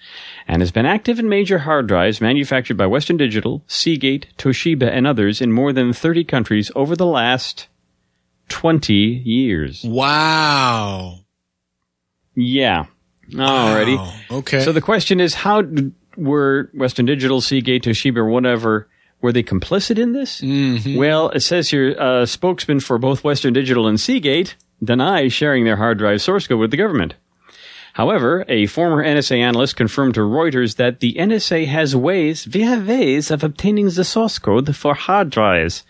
[0.46, 5.06] and has been active in major hard drives manufactured by Western Digital, Seagate, Toshiba, and
[5.06, 7.68] others in more than 30 countries over the last
[8.48, 9.82] 20 years.
[9.84, 11.20] Wow.
[12.34, 12.86] Yeah.
[13.30, 13.96] Alrighty.
[13.96, 14.38] Wow.
[14.38, 14.60] Okay.
[14.62, 15.62] So the question is how
[16.16, 18.88] were Western Digital, Seagate, Toshiba, or whatever,
[19.20, 20.40] were they complicit in this?
[20.40, 20.96] Mm-hmm.
[20.96, 25.76] Well, it says here, a spokesman for both Western Digital and Seagate denies sharing their
[25.76, 27.14] hard drive source code with the government.
[27.94, 32.86] However, a former NSA analyst confirmed to Reuters that the NSA has ways, we have
[32.86, 35.82] ways of obtaining the source code for hard drives,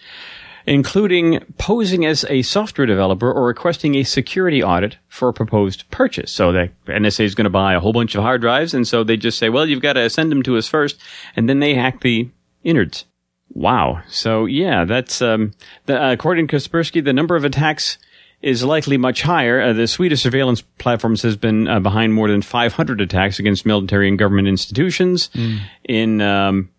[0.66, 6.32] including posing as a software developer or requesting a security audit for a proposed purchase.
[6.32, 9.04] So the NSA is going to buy a whole bunch of hard drives, and so
[9.04, 10.98] they just say, well, you've got to send them to us first,
[11.36, 12.30] and then they hack the
[12.64, 13.04] innards.
[13.52, 14.02] Wow.
[14.08, 15.52] So yeah, that's um,
[15.86, 17.98] the, uh, according to Kaspersky, the number of attacks
[18.42, 19.60] is likely much higher.
[19.60, 24.08] Uh, the Swedish surveillance platforms has been uh, behind more than 500 attacks against military
[24.08, 25.60] and government institutions mm.
[25.84, 26.70] in um,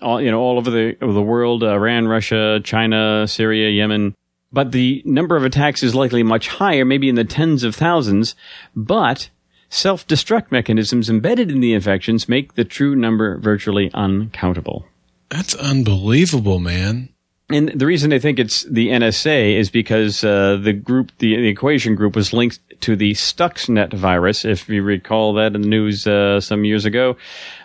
[0.00, 4.14] all you know all over the over the world: uh, Iran, Russia, China, Syria, Yemen.
[4.52, 8.34] But the number of attacks is likely much higher, maybe in the tens of thousands.
[8.74, 9.30] But
[9.68, 14.86] self-destruct mechanisms embedded in the infections make the true number virtually uncountable.
[15.30, 17.10] That's unbelievable, man.
[17.50, 21.48] And the reason I think it's the NSA is because uh, the group, the, the,
[21.48, 24.44] equation group, was linked to the Stuxnet virus.
[24.44, 27.16] If you recall that in the news uh, some years ago,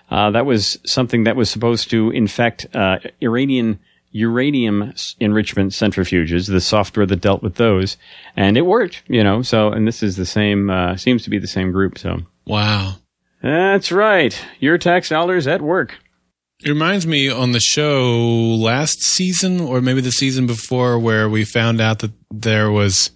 [0.09, 3.79] uh, that was something that was supposed to infect uh, Iranian
[4.11, 6.47] uranium enrichment centrifuges.
[6.47, 7.97] The software that dealt with those,
[8.35, 9.03] and it worked.
[9.07, 10.69] You know, so and this is the same.
[10.69, 11.97] Uh, seems to be the same group.
[11.97, 12.95] So wow,
[13.41, 14.39] that's right.
[14.59, 15.99] Your tax dollars at work.
[16.63, 18.17] It reminds me on the show
[18.57, 23.11] last season, or maybe the season before, where we found out that there was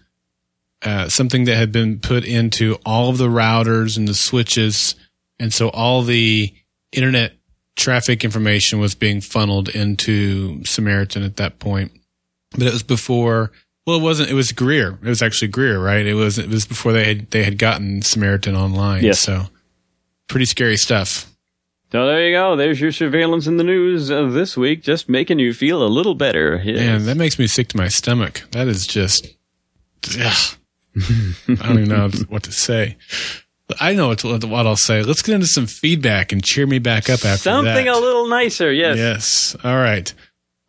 [0.81, 4.95] uh, something that had been put into all of the routers and the switches,
[5.39, 6.53] and so all the
[6.91, 7.33] internet
[7.75, 11.91] traffic information was being funneled into Samaritan at that point.
[12.51, 13.51] But it was before.
[13.87, 14.29] Well, it wasn't.
[14.29, 14.99] It was Greer.
[15.01, 16.05] It was actually Greer, right?
[16.05, 16.37] It was.
[16.37, 19.03] It was before they had they had gotten Samaritan online.
[19.03, 19.19] Yes.
[19.19, 19.45] So
[20.27, 21.28] pretty scary stuff.
[21.91, 22.55] So there you go.
[22.55, 26.13] There's your surveillance in the news uh, this week, just making you feel a little
[26.13, 26.61] better.
[26.63, 26.77] Yes.
[26.77, 28.43] Man, that makes me sick to my stomach.
[28.51, 29.27] That is just,
[30.19, 30.57] ugh.
[30.95, 32.97] I don't even know what to say.
[33.79, 35.01] I know what, what I'll say.
[35.03, 37.95] Let's get into some feedback and cheer me back up after Something that.
[37.95, 38.97] a little nicer, yes.
[38.97, 39.55] Yes.
[39.63, 40.11] All right.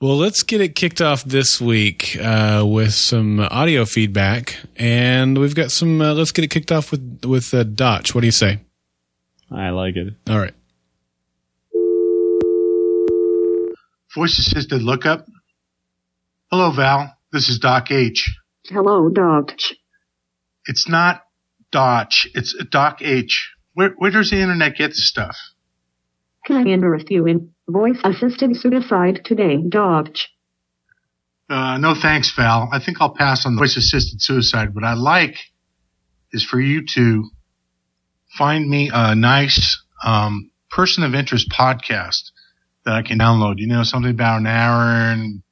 [0.00, 5.54] Well, let's get it kicked off this week uh, with some audio feedback, and we've
[5.54, 6.00] got some.
[6.00, 8.14] Uh, let's get it kicked off with with uh, Dotch.
[8.14, 8.60] What do you say?
[9.50, 10.14] I like it.
[10.26, 10.54] All right.
[14.14, 15.26] Voice assisted lookup.
[16.50, 17.16] Hello, Val.
[17.32, 18.28] This is Doc H.
[18.66, 19.52] Hello, Doc.
[20.66, 21.22] It's not
[21.70, 22.26] Dotch.
[22.34, 23.52] It's Doc H.
[23.74, 25.36] Where, where does the internet get this stuff?
[26.44, 30.08] Can I interest you in voice assisted suicide today, Doc?
[31.48, 32.68] Uh, no thanks, Val.
[32.72, 34.74] I think I'll pass on the voice assisted suicide.
[34.74, 35.36] What I like
[36.32, 37.30] is for you to
[38.36, 42.30] find me a nice um, person of interest podcast
[42.84, 43.58] that I can download.
[43.58, 45.42] You know, something about an hour and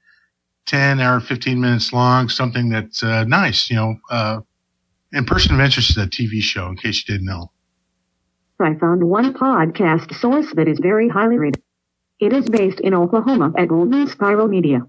[0.66, 3.96] 10 hour, 15 minutes long, something that's uh, nice, you know.
[4.10, 4.40] Uh,
[5.12, 7.50] and Person of Interest is a TV show, in case you didn't know.
[8.60, 11.62] I found one podcast source that is very highly rated.
[12.20, 14.80] It is based in Oklahoma at Golden Spiral Media.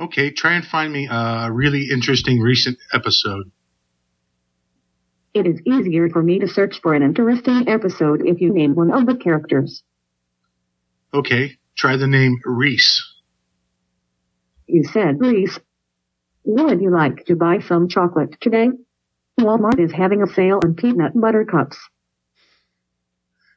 [0.00, 3.50] Okay, try and find me a really interesting recent episode.
[5.34, 8.92] It is easier for me to search for an interesting episode if you name one
[8.92, 9.82] of the characters.
[11.12, 13.02] Okay, try the name Reese.
[14.66, 15.58] You said Reese.
[16.44, 18.68] Would you like to buy some chocolate today?
[19.40, 21.78] Walmart is having a sale on peanut butter cups.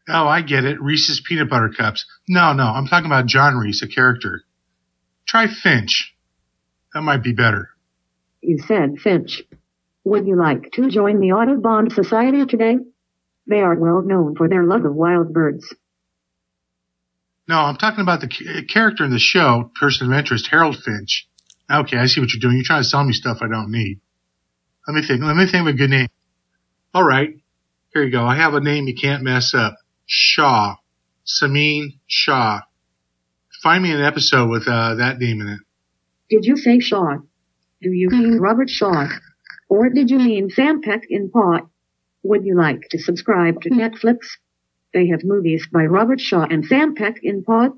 [0.07, 0.81] Oh, I get it.
[0.81, 2.05] Reese's peanut butter cups.
[2.27, 4.41] No, no, I'm talking about John Reese, a character.
[5.27, 6.13] Try Finch.
[6.93, 7.69] That might be better.
[8.41, 9.43] You said Finch.
[10.03, 12.77] Would you like to join the Audubon Society today?
[13.47, 15.73] They are well known for their love of wild birds.
[17.51, 21.27] No, I'm talking about the uh, character in the show, person of interest, Harold Finch.
[21.69, 22.55] Okay, I see what you're doing.
[22.55, 23.99] You're trying to sell me stuff I don't need.
[24.87, 25.21] Let me think.
[25.21, 26.07] Let me think of a good name.
[26.93, 27.35] All right.
[27.93, 28.23] Here you go.
[28.23, 29.75] I have a name you can't mess up.
[30.05, 30.77] Shaw.
[31.25, 32.61] Sameen Shaw.
[33.61, 35.59] Find me an episode with uh, that name in it.
[36.29, 37.17] Did you say Shaw?
[37.81, 38.41] Do you mean mm-hmm.
[38.41, 39.09] Robert Shaw?
[39.67, 41.67] Or did you mean Sam Peckinpah?
[42.23, 43.81] Would you like to subscribe to mm-hmm.
[43.81, 44.19] Netflix?
[44.93, 47.73] They have movies by Robert Shaw and Sam Peckinpah.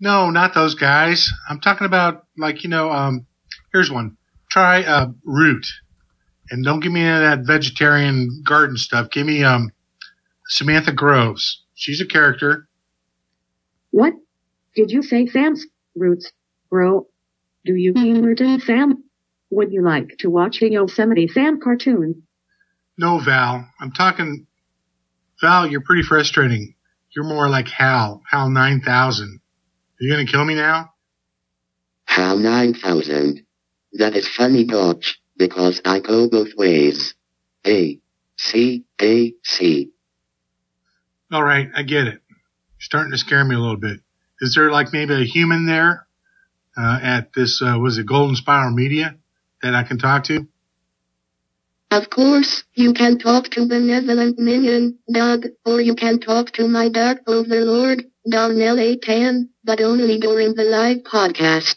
[0.00, 1.30] No, not those guys.
[1.48, 2.90] I'm talking about like you know.
[2.90, 3.26] Um,
[3.72, 4.16] here's one.
[4.50, 5.66] Try uh, Root,
[6.50, 9.10] and don't give me any of that vegetarian garden stuff.
[9.10, 9.72] Give me um,
[10.48, 11.62] Samantha Groves.
[11.74, 12.68] She's a character.
[13.90, 14.14] What?
[14.74, 16.30] Did you say Sam's roots,
[16.70, 17.06] bro?
[17.64, 19.02] Do you mean Rootin' Sam?
[19.50, 22.22] Would you like to watch the Yosemite Sam cartoon?
[22.98, 23.66] No, Val.
[23.80, 24.45] I'm talking.
[25.40, 26.74] Val, you're pretty frustrating.
[27.14, 28.22] You're more like Hal.
[28.30, 29.40] Hal 9000.
[29.40, 30.92] Are you gonna kill me now?
[32.06, 33.44] HAL 9000.
[33.94, 37.14] That is funny Dodge, because I go both ways.
[37.66, 38.00] A.
[38.38, 38.84] C.
[39.00, 39.34] A.
[39.42, 39.90] C.
[41.32, 42.20] All right, I get it.
[42.28, 44.00] You're starting to scare me a little bit.
[44.40, 46.06] Is there like maybe a human there
[46.76, 47.60] uh, at this?
[47.62, 49.16] Uh, was it Golden Spiral Media
[49.62, 50.46] that I can talk to?
[51.90, 56.88] Of course, you can talk to Benevolent Minion, Doug, or you can talk to my
[56.88, 61.76] Dark Overlord, Donnell A10, but only during the live podcast.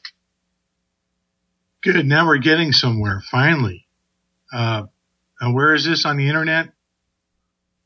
[1.84, 2.06] Good.
[2.06, 3.22] Now we're getting somewhere.
[3.30, 3.88] Finally.
[4.52, 4.84] Uh,
[5.40, 6.70] uh, where is this on the internet?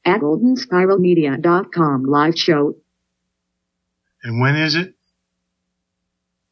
[0.06, 2.76] At goldenspiralmedia.com live show.
[4.24, 4.96] And when is it?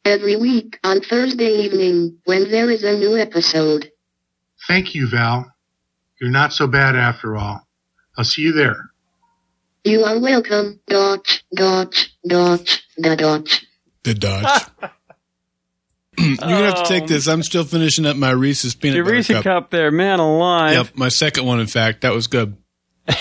[0.04, 3.90] Every week on Thursday evening, when there is a new episode.
[4.68, 5.51] Thank you, Val.
[6.22, 7.66] You're not so bad after all.
[8.16, 8.90] I'll see you there.
[9.82, 13.66] You are welcome, Dodge, Dodge, Dodge, the Dodge.
[14.04, 14.62] The Dodge.
[16.18, 17.26] You're gonna have to take this.
[17.26, 19.42] I'm still finishing up my Reese's peanut Your butter Reese cup.
[19.42, 19.70] cup.
[19.70, 20.74] there, man alive.
[20.74, 21.58] Yep, my second one.
[21.58, 22.56] In fact, that was good.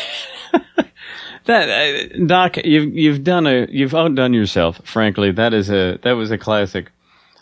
[1.45, 4.79] That uh, Doc, you've you've done a you've outdone yourself.
[4.85, 6.91] Frankly, that is a that was a classic.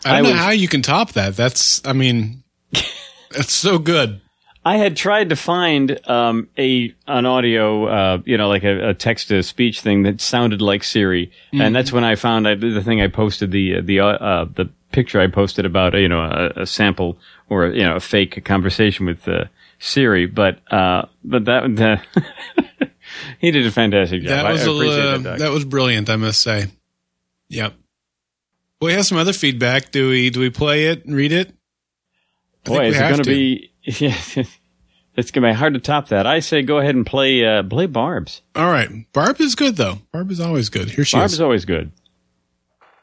[0.06, 1.36] I don't I know was- how you can top that.
[1.36, 2.42] That's, I mean,
[2.72, 4.22] that's so good.
[4.64, 8.94] I had tried to find um, a an audio, uh, you know, like a, a
[8.94, 12.82] text to speech thing that sounded like Siri, and that's when I found I, the
[12.82, 16.20] thing I posted the uh, the uh, uh, the picture I posted about you know
[16.20, 17.16] a, a sample
[17.48, 19.44] or you know a fake conversation with uh,
[19.78, 22.90] Siri, but uh, but that the
[23.38, 24.28] he did a fantastic job.
[24.30, 26.10] That was I a, appreciate uh, that, that was brilliant.
[26.10, 26.66] I must say.
[27.48, 27.74] Yep.
[28.80, 29.90] Well, we have some other feedback.
[29.90, 30.28] Do we?
[30.28, 31.48] Do we play it and read it?
[31.48, 33.24] I think Boy, is it going to.
[33.24, 33.69] be?
[34.00, 34.16] Yeah,
[35.16, 36.26] It's gonna be hard to top that.
[36.26, 38.42] I say go ahead and play uh, play Barb's.
[38.54, 38.88] All right.
[39.12, 39.98] Barb is good though.
[40.12, 40.90] Barb is always good.
[40.90, 41.20] Here she is.
[41.20, 41.40] Barb's is.
[41.40, 41.92] always good.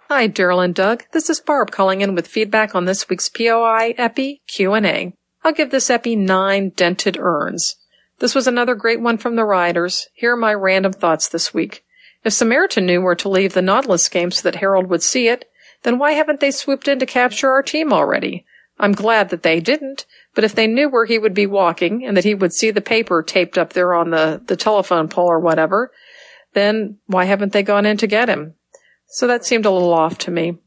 [0.10, 1.04] Hi, Daryl and Doug.
[1.12, 5.14] This is Barb calling in with feedback on this week's POI Epi Q&A.
[5.44, 7.76] I'll give this Epi nine dented urns.
[8.20, 10.08] This was another great one from the writers.
[10.14, 11.84] Here are my random thoughts this week.
[12.24, 15.46] If Samaritan knew where to leave the Nautilus game so that Harold would see it,
[15.84, 18.46] then why haven't they swooped in to capture our team already?
[18.80, 20.06] I'm glad that they didn't,
[20.38, 22.80] but if they knew where he would be walking and that he would see the
[22.80, 25.92] paper taped up there on the, the telephone pole or whatever,
[26.54, 28.54] then why haven't they gone in to get him?
[29.08, 30.60] So that seemed a little off to me.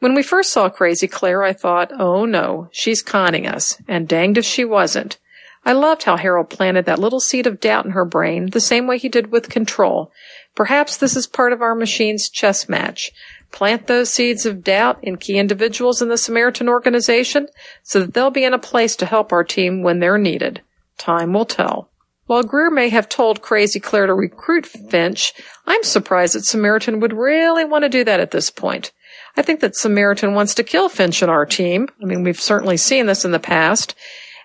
[0.00, 4.38] When we first saw Crazy Claire, I thought, oh no, she's conning us, and danged
[4.38, 5.18] if she wasn't.
[5.64, 8.88] I loved how Harold planted that little seed of doubt in her brain, the same
[8.88, 10.10] way he did with control.
[10.56, 13.12] Perhaps this is part of our machine's chess match.
[13.56, 17.48] Plant those seeds of doubt in key individuals in the Samaritan organization
[17.82, 20.60] so that they'll be in a place to help our team when they're needed.
[20.98, 21.88] Time will tell.
[22.26, 25.32] While Greer may have told Crazy Claire to recruit Finch,
[25.66, 28.92] I'm surprised that Samaritan would really want to do that at this point.
[29.38, 31.88] I think that Samaritan wants to kill Finch and our team.
[32.02, 33.94] I mean, we've certainly seen this in the past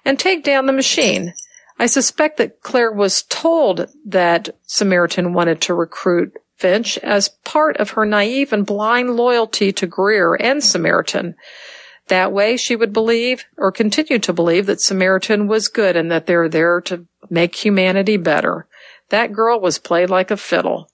[0.05, 1.33] and take down the machine.
[1.77, 7.91] I suspect that Claire was told that Samaritan wanted to recruit Finch as part of
[7.91, 11.33] her naive and blind loyalty to Greer and Samaritan.
[12.07, 16.27] That way she would believe or continue to believe that Samaritan was good and that
[16.27, 18.67] they're there to make humanity better.
[19.09, 20.87] That girl was played like a fiddle.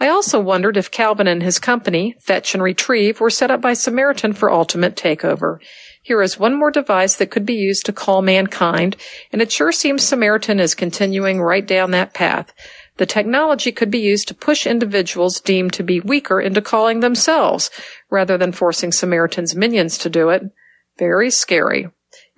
[0.00, 3.74] I also wondered if Calvin and his company, Fetch and Retrieve, were set up by
[3.74, 5.58] Samaritan for ultimate takeover.
[6.02, 8.96] Here is one more device that could be used to call mankind,
[9.32, 12.52] and it sure seems Samaritan is continuing right down that path.
[12.96, 17.70] The technology could be used to push individuals deemed to be weaker into calling themselves,
[18.08, 20.42] rather than forcing Samaritan's minions to do it.
[20.98, 21.88] Very scary.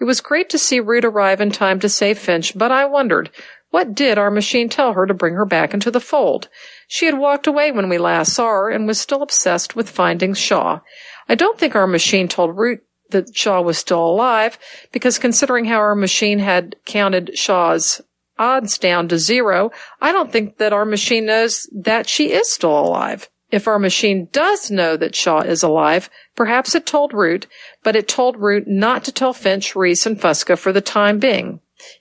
[0.00, 3.30] It was great to see Root arrive in time to save Finch, but I wondered,
[3.70, 6.48] what did our machine tell her to bring her back into the fold?
[6.88, 10.32] She had walked away when we last saw her and was still obsessed with finding
[10.32, 10.80] Shaw.
[11.28, 14.58] I don't think our machine told Root that Shaw was still alive,
[14.92, 18.00] because considering how our machine had counted Shaw's
[18.38, 19.70] odds down to zero,
[20.00, 23.28] I don't think that our machine knows that she is still alive.
[23.50, 27.46] If our machine does know that Shaw is alive, perhaps it told Root,
[27.84, 31.60] but it told Root not to tell Finch, Reese, and Fusco for the time being.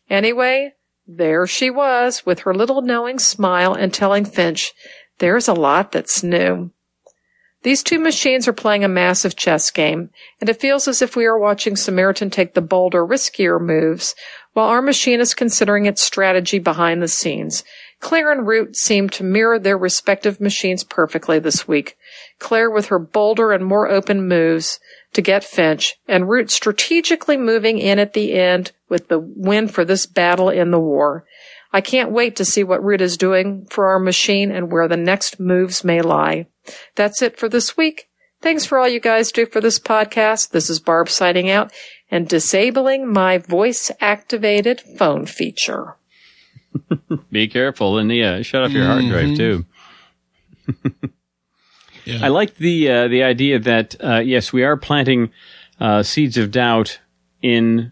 [0.09, 0.73] Anyway,
[1.07, 4.73] there she was with her little knowing smile and telling Finch,
[5.19, 6.71] there's a lot that's new.
[7.61, 11.25] These two machines are playing a massive chess game, and it feels as if we
[11.25, 14.13] are watching Samaritan take the bolder, riskier moves,
[14.55, 17.65] while our machine is considering its strategy behind the scenes.
[17.99, 21.97] Claire and Root seem to mirror their respective machines perfectly this week.
[22.39, 24.79] Claire with her bolder and more open moves
[25.11, 29.83] to get Finch, and Root strategically moving in at the end with the win for
[29.83, 31.25] this battle in the war.
[31.73, 34.95] I can't wait to see what Root is doing for our machine and where the
[34.95, 36.47] next moves may lie.
[36.95, 38.07] That's it for this week.
[38.45, 40.51] Thanks for all you guys do for this podcast.
[40.51, 41.73] This is Barb signing out
[42.11, 45.95] and disabling my voice activated phone feature.
[47.31, 49.65] Be careful and yeah, shut off your hard drive too.
[52.07, 52.19] Yeah.
[52.23, 55.31] I like the uh, the idea that uh, yes, we are planting
[55.79, 56.99] uh, seeds of doubt
[57.41, 57.91] in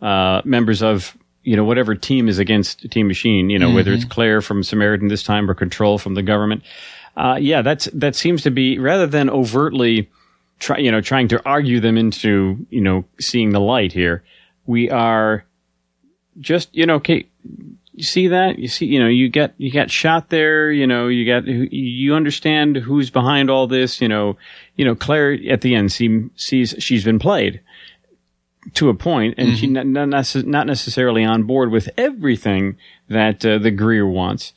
[0.00, 3.50] uh, members of you know whatever team is against Team Machine.
[3.50, 6.64] You know whether it's Claire from Samaritan this time or Control from the government.
[7.16, 10.10] Uh, yeah, that's that seems to be rather than overtly
[10.58, 14.22] try you know trying to argue them into you know seeing the light here.
[14.66, 15.44] We are
[16.40, 17.26] just you know okay
[17.94, 21.08] you see that you see you know you get you got shot there you know
[21.08, 24.36] you got you understand who's behind all this you know
[24.76, 27.60] you know claire at the end see, sees she's been played
[28.74, 32.76] to a point and she's not, not, not necessarily on board with everything
[33.08, 34.52] that uh, the greer wants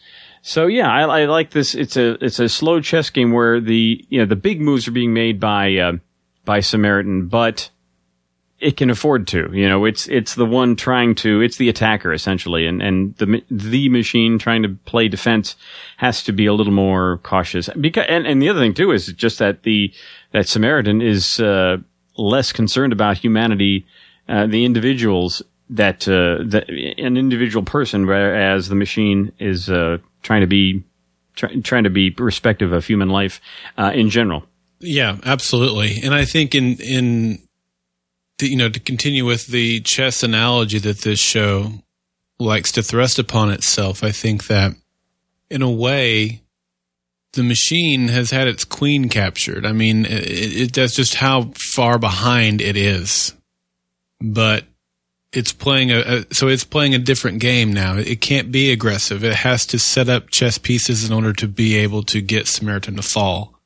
[0.45, 4.05] so yeah I, I like this it's a it's a slow chess game where the
[4.09, 5.93] you know the big moves are being made by uh,
[6.45, 7.69] by samaritan but
[8.59, 9.49] it can afford to.
[9.53, 13.43] You know, it's it's the one trying to it's the attacker essentially, and and the
[13.49, 15.55] the machine trying to play defense
[15.97, 17.69] has to be a little more cautious.
[17.79, 19.93] Because and, and the other thing too is just that the
[20.31, 21.77] that Samaritan is uh,
[22.17, 23.85] less concerned about humanity,
[24.29, 30.41] uh, the individuals that uh, that an individual person, whereas the machine is uh, trying
[30.41, 30.83] to be
[31.35, 33.39] try, trying to be respective of human life
[33.77, 34.43] uh, in general.
[34.79, 36.01] Yeah, absolutely.
[36.03, 37.39] And I think in in
[38.39, 41.71] the, you know to continue with the chess analogy that this show
[42.39, 44.73] likes to thrust upon itself, I think that
[45.49, 46.41] in a way
[47.33, 49.65] the machine has had its queen captured.
[49.65, 53.33] I mean, it, it, that's just how far behind it is.
[54.21, 54.63] But
[55.35, 57.97] it's playing a, a so it's playing a different game now.
[57.97, 59.23] It can't be aggressive.
[59.23, 62.95] It has to set up chess pieces in order to be able to get Samaritan
[62.95, 63.59] to fall.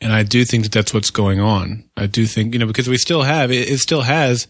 [0.00, 1.84] And I do think that that's what's going on.
[1.96, 4.48] I do think, you know, because we still have, it, it still has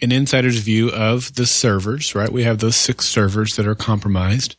[0.00, 2.30] an insider's view of the servers, right?
[2.30, 4.56] We have those six servers that are compromised.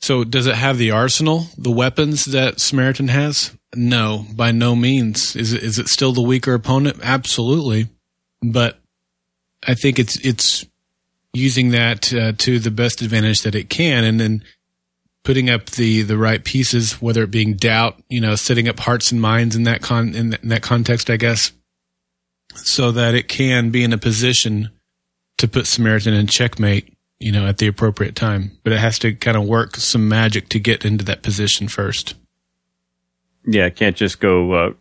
[0.00, 3.56] So does it have the arsenal, the weapons that Samaritan has?
[3.74, 5.36] No, by no means.
[5.36, 6.98] Is it, is it still the weaker opponent?
[7.02, 7.88] Absolutely.
[8.42, 8.79] But
[9.66, 10.66] I think it's, it's
[11.32, 14.04] using that uh, to the best advantage that it can.
[14.04, 14.44] And then
[15.22, 19.12] putting up the the right pieces, whether it being doubt, you know, setting up hearts
[19.12, 21.52] and minds in that con in that, in that context, I guess,
[22.54, 24.70] so that it can be in a position
[25.38, 28.58] to put Samaritan in checkmate, you know, at the appropriate time.
[28.62, 32.14] But it has to kind of work some magic to get into that position first.
[33.46, 34.72] Yeah, can't just go, uh,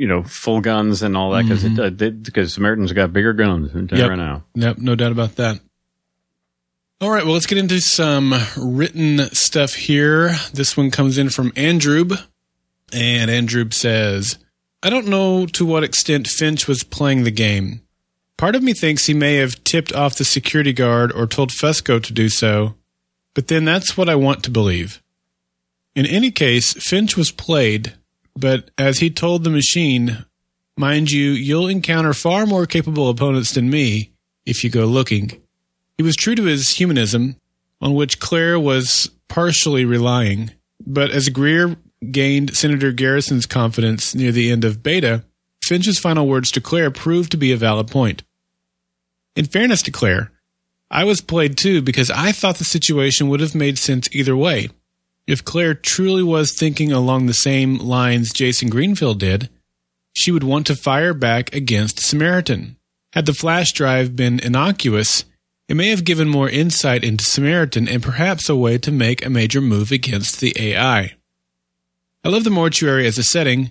[0.00, 1.78] you know, full guns and all that because mm-hmm.
[1.78, 4.08] uh, because Samaritan's got bigger guns than yep.
[4.08, 4.44] right now.
[4.54, 5.60] Yep, no doubt about that.
[7.02, 10.30] All right, well, let's get into some written stuff here.
[10.54, 12.08] This one comes in from Andrew,
[12.94, 14.38] and Andrew says,
[14.82, 17.82] I don't know to what extent Finch was playing the game.
[18.38, 22.02] Part of me thinks he may have tipped off the security guard or told Fusco
[22.02, 22.74] to do so,
[23.34, 25.02] but then that's what I want to believe.
[25.94, 27.94] In any case, Finch was played,
[28.40, 30.24] but as he told the machine,
[30.76, 34.12] mind you, you'll encounter far more capable opponents than me
[34.46, 35.40] if you go looking.
[35.98, 37.36] He was true to his humanism,
[37.80, 40.52] on which Claire was partially relying,
[40.86, 41.76] but as Greer
[42.10, 45.24] gained Senator Garrison's confidence near the end of Beta,
[45.62, 48.22] Finch's final words to Claire proved to be a valid point.
[49.36, 50.32] In fairness to Claire,
[50.90, 54.70] I was played too because I thought the situation would have made sense either way.
[55.30, 59.48] If Claire truly was thinking along the same lines Jason Greenfield did,
[60.12, 62.76] she would want to fire back against Samaritan.
[63.12, 65.24] Had the flash drive been innocuous,
[65.68, 69.30] it may have given more insight into Samaritan and perhaps a way to make a
[69.30, 71.14] major move against the AI.
[72.24, 73.70] I love the mortuary as a setting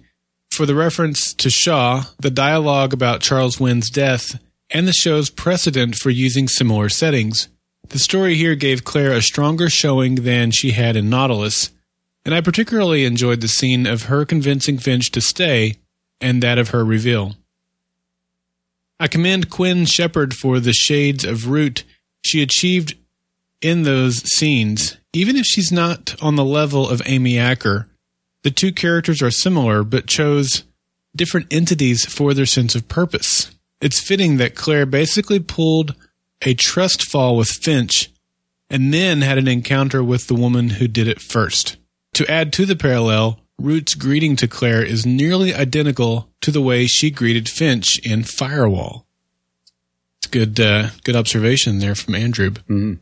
[0.50, 4.40] for the reference to Shaw, the dialogue about Charles Wynn's death,
[4.70, 7.50] and the show's precedent for using similar settings.
[7.88, 11.72] The story here gave Claire a stronger showing than she had in Nautilus,
[12.24, 15.78] and I particularly enjoyed the scene of her convincing Finch to stay
[16.22, 17.36] and that of her reveal.
[19.00, 21.86] I commend Quinn Shephard for the shades of root
[22.22, 22.96] she achieved
[23.62, 27.88] in those scenes, even if she's not on the level of Amy Acker.
[28.44, 30.64] The two characters are similar, but chose
[31.16, 33.52] different entities for their sense of purpose.
[33.82, 35.96] It's fitting that Claire basically pulled
[36.42, 38.12] a trust fall with Finch
[38.70, 41.78] and then had an encounter with the woman who did it first.
[42.14, 46.88] To add to the parallel, Root's greeting to Claire is nearly identical to the way
[46.88, 49.06] she greeted Finch in Firewall.
[50.18, 52.52] It's good, uh, good observation there from Andrew.
[52.52, 52.94] Mm-hmm.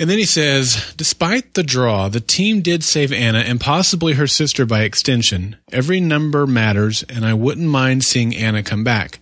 [0.00, 4.26] And then he says, despite the draw, the team did save Anna and possibly her
[4.26, 5.56] sister by extension.
[5.70, 9.20] Every number matters, and I wouldn't mind seeing Anna come back.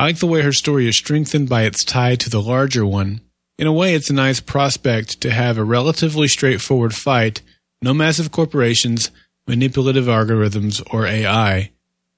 [0.00, 3.20] I like the way her story is strengthened by its tie to the larger one.
[3.58, 7.42] In a way, it's a nice prospect to have a relatively straightforward fight,
[7.82, 9.10] no massive corporations,
[9.46, 11.70] manipulative algorithms, or AI.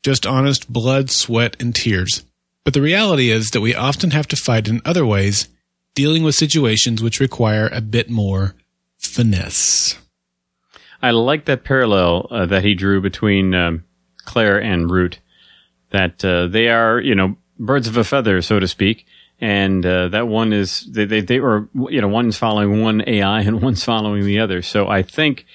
[0.04, 2.24] Just honest blood, sweat, and tears.
[2.62, 5.48] But the reality is that we often have to fight in other ways,
[5.96, 8.54] dealing with situations which require a bit more
[8.96, 9.98] finesse.
[11.02, 13.82] I like that parallel uh, that he drew between um,
[14.24, 15.18] Claire and Root.
[15.90, 19.06] That uh, they are, you know, birds of a feather, so to speak,
[19.40, 23.62] and uh, that one is they, they they you know one's following one AI and
[23.62, 24.62] one's following the other.
[24.62, 25.46] So I think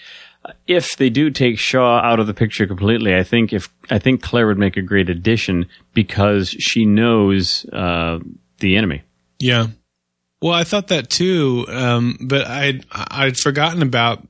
[0.67, 4.21] if they do take Shaw out of the picture completely, I think if I think
[4.21, 8.19] Claire would make a great addition because she knows uh,
[8.59, 9.03] the enemy.
[9.39, 9.67] Yeah.
[10.41, 14.23] Well, I thought that too, um, but I'd I'd forgotten about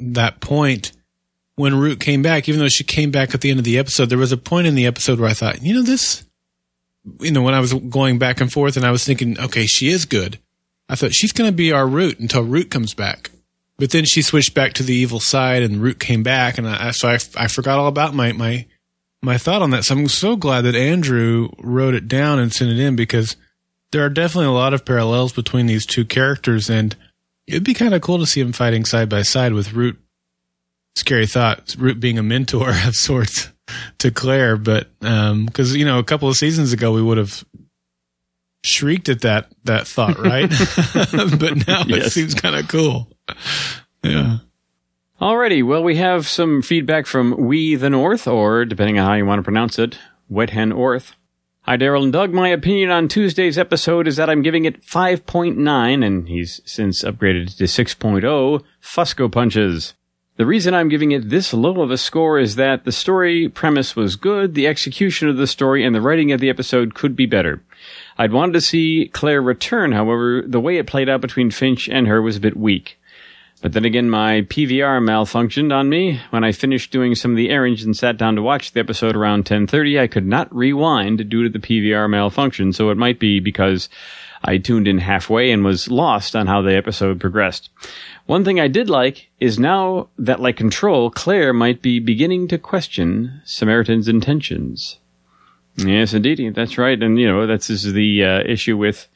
[0.00, 0.92] that point
[1.56, 2.48] when Root came back.
[2.48, 4.66] Even though she came back at the end of the episode, there was a point
[4.66, 6.24] in the episode where I thought, you know, this,
[7.20, 9.88] you know, when I was going back and forth, and I was thinking, okay, she
[9.88, 10.38] is good.
[10.88, 13.30] I thought she's going to be our Root until Root comes back.
[13.78, 16.90] But then she switched back to the evil side, and Root came back, and I,
[16.90, 18.66] so I, I forgot all about my my
[19.22, 19.84] my thought on that.
[19.84, 23.36] So I'm so glad that Andrew wrote it down and sent it in because
[23.90, 26.94] there are definitely a lot of parallels between these two characters, and
[27.46, 29.98] it'd be kind of cool to see them fighting side by side with Root.
[30.96, 33.48] Scary thought, Root being a mentor of sorts
[33.98, 37.44] to Claire, but because um, you know a couple of seasons ago we would have
[38.64, 40.50] shrieked at that that thought, right?
[41.38, 42.06] but now yes.
[42.06, 43.08] it seems kind of cool.
[44.02, 44.38] Yeah.
[45.20, 49.26] Alrighty, well, we have some feedback from We the North, or depending on how you
[49.26, 49.98] want to pronounce it,
[50.30, 51.12] Wet Hen Orth.
[51.64, 52.32] Hi, Daryl and Doug.
[52.32, 57.54] My opinion on Tuesday's episode is that I'm giving it 5.9, and he's since upgraded
[57.58, 59.92] to 6.0 Fusco Punches.
[60.40, 63.94] The reason I'm giving it this low of a score is that the story premise
[63.94, 67.26] was good, the execution of the story and the writing of the episode could be
[67.26, 67.62] better.
[68.16, 72.06] I'd wanted to see Claire return, however, the way it played out between Finch and
[72.06, 72.98] her was a bit weak.
[73.60, 76.22] But then again, my PVR malfunctioned on me.
[76.30, 79.16] When I finished doing some of the errands and sat down to watch the episode
[79.16, 83.40] around 10.30, I could not rewind due to the PVR malfunction, so it might be
[83.40, 83.90] because
[84.42, 87.68] I tuned in halfway and was lost on how the episode progressed.
[88.30, 92.58] One thing I did like is now that, like Control, Claire might be beginning to
[92.58, 95.00] question Samaritan's intentions.
[95.74, 97.02] Yes, indeed, that's right.
[97.02, 99.08] And, you know, that's this is the uh, issue with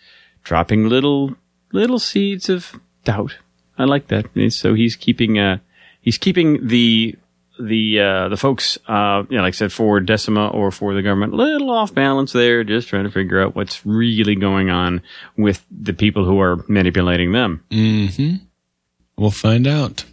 [0.43, 1.36] dropping little,
[1.70, 2.74] little seeds of
[3.05, 3.39] doubt.
[3.78, 4.27] I like that.
[4.53, 5.59] So he's keeping, uh,
[6.01, 7.15] he's keeping the,
[7.61, 11.03] the, uh, the folks, uh, you know, like I said, for Decima or for the
[11.03, 15.03] government, a little off balance there, just trying to figure out what's really going on
[15.36, 17.62] with the people who are manipulating them.
[17.70, 18.47] Mm-hmm.
[19.16, 20.05] We'll find out.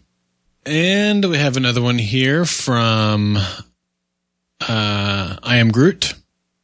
[0.66, 6.14] And we have another one here from uh, I am Groot.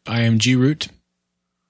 [0.06, 0.88] I am G Root.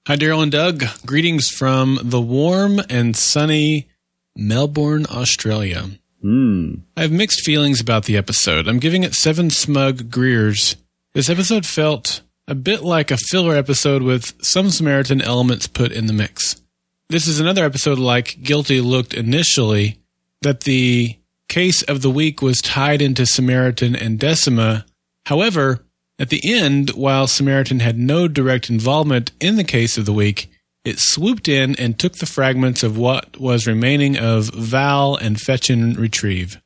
[0.06, 0.84] Hi, Daryl and Doug.
[1.06, 3.88] Greetings from the warm and sunny
[4.36, 5.86] Melbourne, Australia.
[6.20, 6.74] Hmm.
[6.96, 8.68] I have mixed feelings about the episode.
[8.68, 10.76] I'm giving it seven smug Greers.
[11.14, 16.06] This episode felt a bit like a filler episode with some Samaritan elements put in
[16.06, 16.60] the mix.
[17.08, 19.98] This is another episode like Guilty looked initially,
[20.42, 21.16] that the
[21.48, 24.84] case of the week was tied into Samaritan and Decima.
[25.26, 25.84] However,
[26.18, 30.50] at the end, while Samaritan had no direct involvement in the case of the week,
[30.84, 35.70] it swooped in and took the fragments of what was remaining of Val and Fetch
[35.70, 36.60] and Retrieve.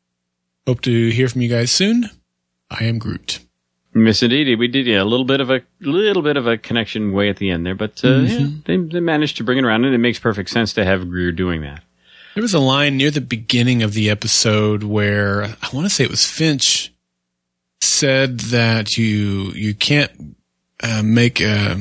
[0.67, 2.11] Hope to hear from you guys soon.
[2.71, 3.41] I am Groot.
[3.95, 7.13] Miss Indeedy, we did yeah, a little bit of a little bit of a connection
[7.13, 9.85] way at the end there, but uh, yeah, they, they managed to bring it around,
[9.85, 11.83] and it makes perfect sense to have Greer doing that.
[12.35, 16.05] There was a line near the beginning of the episode where I want to say
[16.05, 16.93] it was Finch
[17.81, 20.37] said that you you can't
[20.83, 21.77] uh, make a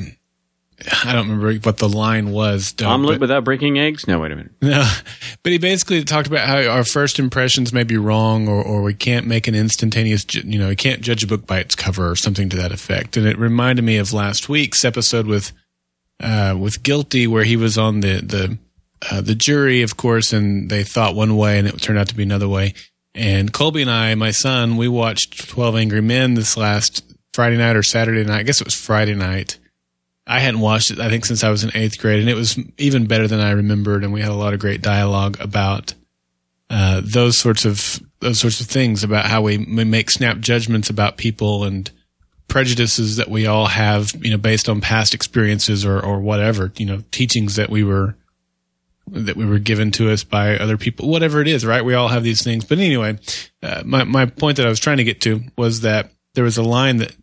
[1.03, 2.73] I don't remember what the line was.
[2.73, 4.07] Doug, Omelet but- without breaking eggs?
[4.07, 4.51] No, wait a minute.
[4.61, 4.89] No,
[5.43, 8.93] but he basically talked about how our first impressions may be wrong, or, or we
[8.93, 12.15] can't make an instantaneous, you know, we can't judge a book by its cover, or
[12.15, 13.15] something to that effect.
[13.15, 15.51] And it reminded me of last week's episode with
[16.19, 18.57] uh, with Guilty, where he was on the the
[19.09, 22.15] uh, the jury, of course, and they thought one way, and it turned out to
[22.15, 22.73] be another way.
[23.13, 27.03] And Colby and I, my son, we watched Twelve Angry Men this last
[27.33, 28.39] Friday night or Saturday night.
[28.39, 29.57] I guess it was Friday night.
[30.27, 32.57] I hadn't watched it, I think, since I was in eighth grade, and it was
[32.77, 34.03] even better than I remembered.
[34.03, 35.93] And we had a lot of great dialogue about
[36.69, 40.89] uh, those sorts of those sorts of things about how we, we make snap judgments
[40.89, 41.91] about people and
[42.47, 46.85] prejudices that we all have, you know, based on past experiences or or whatever, you
[46.85, 48.15] know, teachings that we were
[49.07, 51.83] that we were given to us by other people, whatever it is, right?
[51.83, 52.65] We all have these things.
[52.65, 53.19] But anyway,
[53.61, 56.57] uh, my my point that I was trying to get to was that there was
[56.57, 57.15] a line that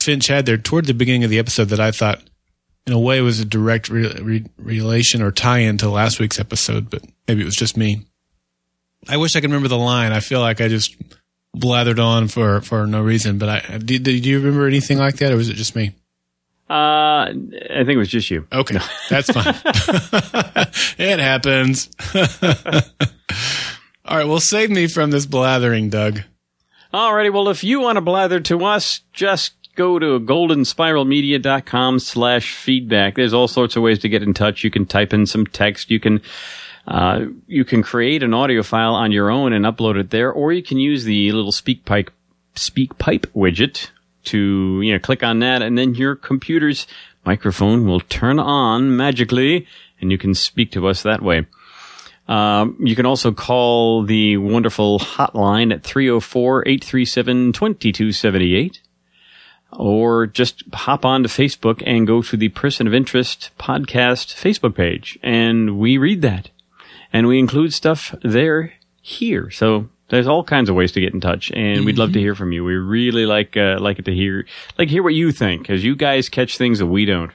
[0.00, 2.22] Finch had there toward the beginning of the episode that I thought,
[2.86, 6.88] in a way, was a direct re- re- relation or tie-in to last week's episode,
[6.90, 8.06] but maybe it was just me.
[9.08, 10.12] I wish I could remember the line.
[10.12, 10.96] I feel like I just
[11.56, 13.38] blathered on for for no reason.
[13.38, 14.02] But I did.
[14.04, 15.92] Did you remember anything like that, or was it just me?
[16.68, 18.46] Uh, I think it was just you.
[18.52, 18.80] Okay, no.
[19.08, 19.54] that's fine.
[20.98, 21.88] it happens.
[24.04, 26.22] All right, well, save me from this blathering, Doug.
[26.92, 33.14] Alrighty, well, if you want to blather to us, just go to goldenspiralmedia.com slash feedback.
[33.14, 34.64] There's all sorts of ways to get in touch.
[34.64, 35.90] You can type in some text.
[35.90, 36.20] You can,
[36.88, 40.52] uh, you can create an audio file on your own and upload it there, or
[40.52, 42.10] you can use the little speak pipe,
[42.54, 43.90] speak pipe widget
[44.26, 46.86] to, you know, click on that and then your computer's
[47.24, 49.66] microphone will turn on magically
[50.00, 51.46] and you can speak to us that way.
[52.28, 58.80] Um, you can also call the wonderful hotline at 304-837-2278
[59.72, 64.74] or just hop on to Facebook and go to the Person of Interest podcast Facebook
[64.74, 66.50] page and we read that
[67.12, 69.50] and we include stuff there here.
[69.50, 72.34] So there's all kinds of ways to get in touch and we'd love to hear
[72.34, 72.64] from you.
[72.64, 74.46] We really like, uh, like it to hear,
[74.78, 77.32] like hear what you think because you guys catch things that we don't.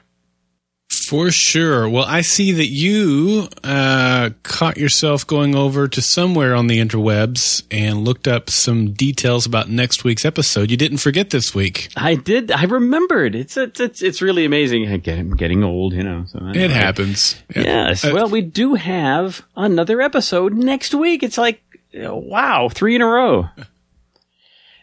[1.08, 1.88] For sure.
[1.88, 7.62] Well, I see that you uh, caught yourself going over to somewhere on the interwebs
[7.70, 10.70] and looked up some details about next week's episode.
[10.70, 11.88] You didn't forget this week.
[11.96, 12.50] I did.
[12.50, 13.34] I remembered.
[13.34, 14.86] It's it's it's, it's really amazing.
[14.90, 16.24] I get, I'm getting old, you know.
[16.28, 17.36] So I- It happens.
[17.54, 18.04] Yes.
[18.04, 21.22] Uh, well, we do have another episode next week.
[21.22, 21.62] It's like,
[21.94, 23.48] wow, three in a row.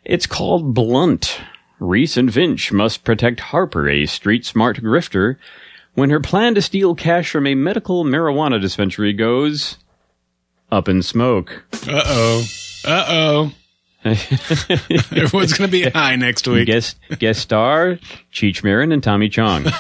[0.03, 1.40] It's called Blunt.
[1.80, 5.38] Reese and Finch must protect Harper, a street smart grifter,
[5.94, 9.77] when her plan to steal cash from a medical marijuana dispensary goes
[10.72, 11.64] up in smoke.
[11.88, 12.44] Uh oh.
[12.86, 13.52] Uh oh.
[14.06, 16.68] Everyone's going to be high next week.
[16.68, 17.99] Guest guest star
[18.31, 19.65] Cheech Marin and Tommy Chong.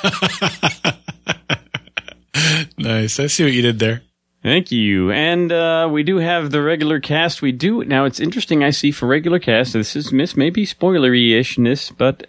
[2.77, 3.19] Nice.
[3.19, 4.01] I see what you did there.
[4.41, 5.11] Thank you.
[5.11, 7.41] And uh, we do have the regular cast.
[7.41, 8.05] We do now.
[8.05, 8.63] It's interesting.
[8.63, 9.73] I see for regular cast.
[9.73, 12.25] This is miss maybe spoilery ishness, but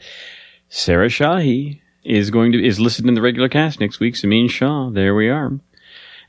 [0.68, 4.14] Sarah Shahi is going to is listed in the regular cast next week.
[4.14, 4.90] Sameen Shaw.
[4.90, 5.52] There we are.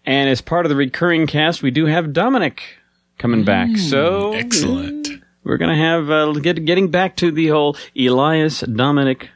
[0.05, 2.61] And as part of the recurring cast, we do have Dominic
[3.17, 3.77] coming back.
[3.77, 5.07] So Excellent.
[5.43, 9.29] we're gonna have uh, get, getting back to the whole Elias Dominic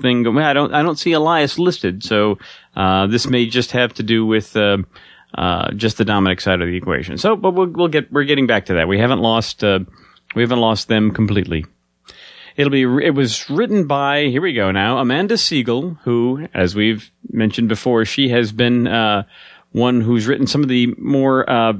[0.00, 0.26] thing.
[0.38, 2.38] I don't I don't see Elias listed, so
[2.74, 4.78] uh, this may just have to do with uh,
[5.34, 7.18] uh, just the Dominic side of the equation.
[7.18, 8.88] So, but we'll, we'll get we're getting back to that.
[8.88, 9.80] We haven't lost uh,
[10.34, 11.66] we haven't lost them completely.
[12.56, 17.10] It'll be it was written by here we go now Amanda Segel, who, as we've
[17.30, 19.24] mentioned before, she has been uh,
[19.72, 21.72] one who's written some of the more uh,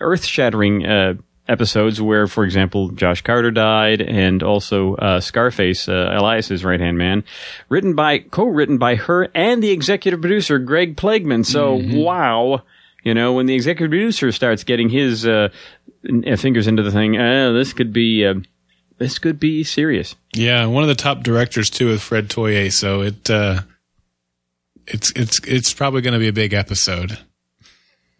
[0.00, 1.14] earth shattering uh,
[1.48, 6.98] episodes where, for example, Joss Carter died, and also uh, Scarface, uh, Elias's right hand
[6.98, 7.24] man,
[7.68, 11.46] written by co-written by her and the executive producer Greg Plageman.
[11.46, 12.62] So wow,
[13.06, 15.48] you know when the executive producer starts getting his uh,
[16.02, 18.34] fingers into the thing, uh, this could be uh,
[18.98, 20.16] this could be serious.
[20.34, 23.60] Yeah, one of the top directors too is Fred Toye, so it uh
[24.88, 27.18] it's it's it's probably going to be a big episode.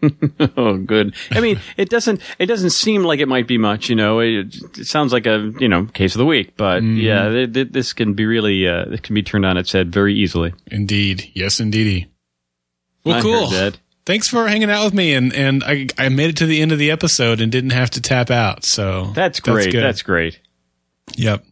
[0.56, 1.16] oh, good.
[1.32, 3.88] I mean, it doesn't it doesn't seem like it might be much.
[3.88, 7.28] You know, it, it sounds like a you know case of the week, but yeah,
[7.28, 10.14] th- th- this can be really uh, it can be turned on its head very
[10.14, 10.54] easily.
[10.68, 11.30] Indeed.
[11.34, 12.06] Yes, indeedy.
[13.04, 13.48] Well, I cool.
[14.06, 16.72] Thanks for hanging out with me, and and I I made it to the end
[16.72, 18.64] of the episode and didn't have to tap out.
[18.64, 19.72] So That's great.
[19.72, 19.82] good.
[19.82, 20.40] That's, great.
[21.16, 21.44] yep.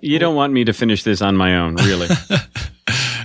[0.00, 2.08] You don't want me to finish this on my own, really?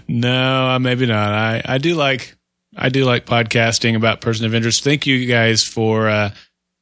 [0.08, 1.34] No, uh, maybe not.
[1.34, 2.36] I, I do like
[2.76, 4.84] I do like podcasting about person of interest.
[4.84, 6.32] Thank you guys for uh,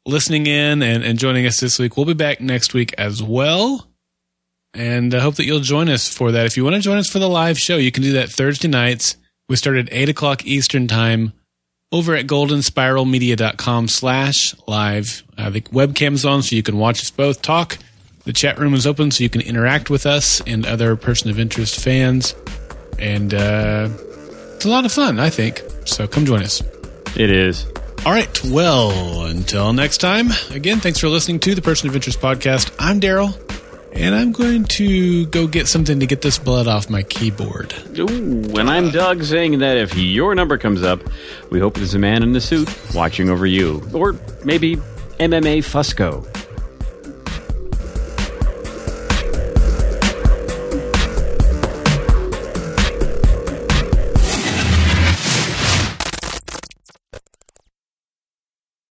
[0.05, 1.95] listening in and, and joining us this week.
[1.95, 3.87] We'll be back next week as well.
[4.73, 6.45] And I hope that you'll join us for that.
[6.47, 8.67] If you want to join us for the live show, you can do that Thursday
[8.67, 9.17] nights.
[9.47, 11.33] We start at 8 o'clock Eastern time
[11.93, 15.23] over at goldenspiralmedia.com slash live.
[15.37, 17.77] Uh, the webcam's on so you can watch us both talk.
[18.25, 21.39] The chat room is open so you can interact with us and other person of
[21.39, 22.35] interest fans.
[22.99, 23.89] And uh,
[24.55, 25.61] it's a lot of fun, I think.
[25.85, 26.61] So come join us.
[27.15, 27.65] it is.
[28.05, 28.43] All right.
[28.45, 32.73] Well, until next time, again, thanks for listening to the Person of Interest podcast.
[32.79, 33.31] I'm Daryl,
[33.95, 37.73] and I'm going to go get something to get this blood off my keyboard.
[37.97, 41.01] Ooh, and I'm Doug saying that if your number comes up,
[41.49, 44.77] we hope there's a man in the suit watching over you, or maybe
[45.19, 46.27] MMA Fusco.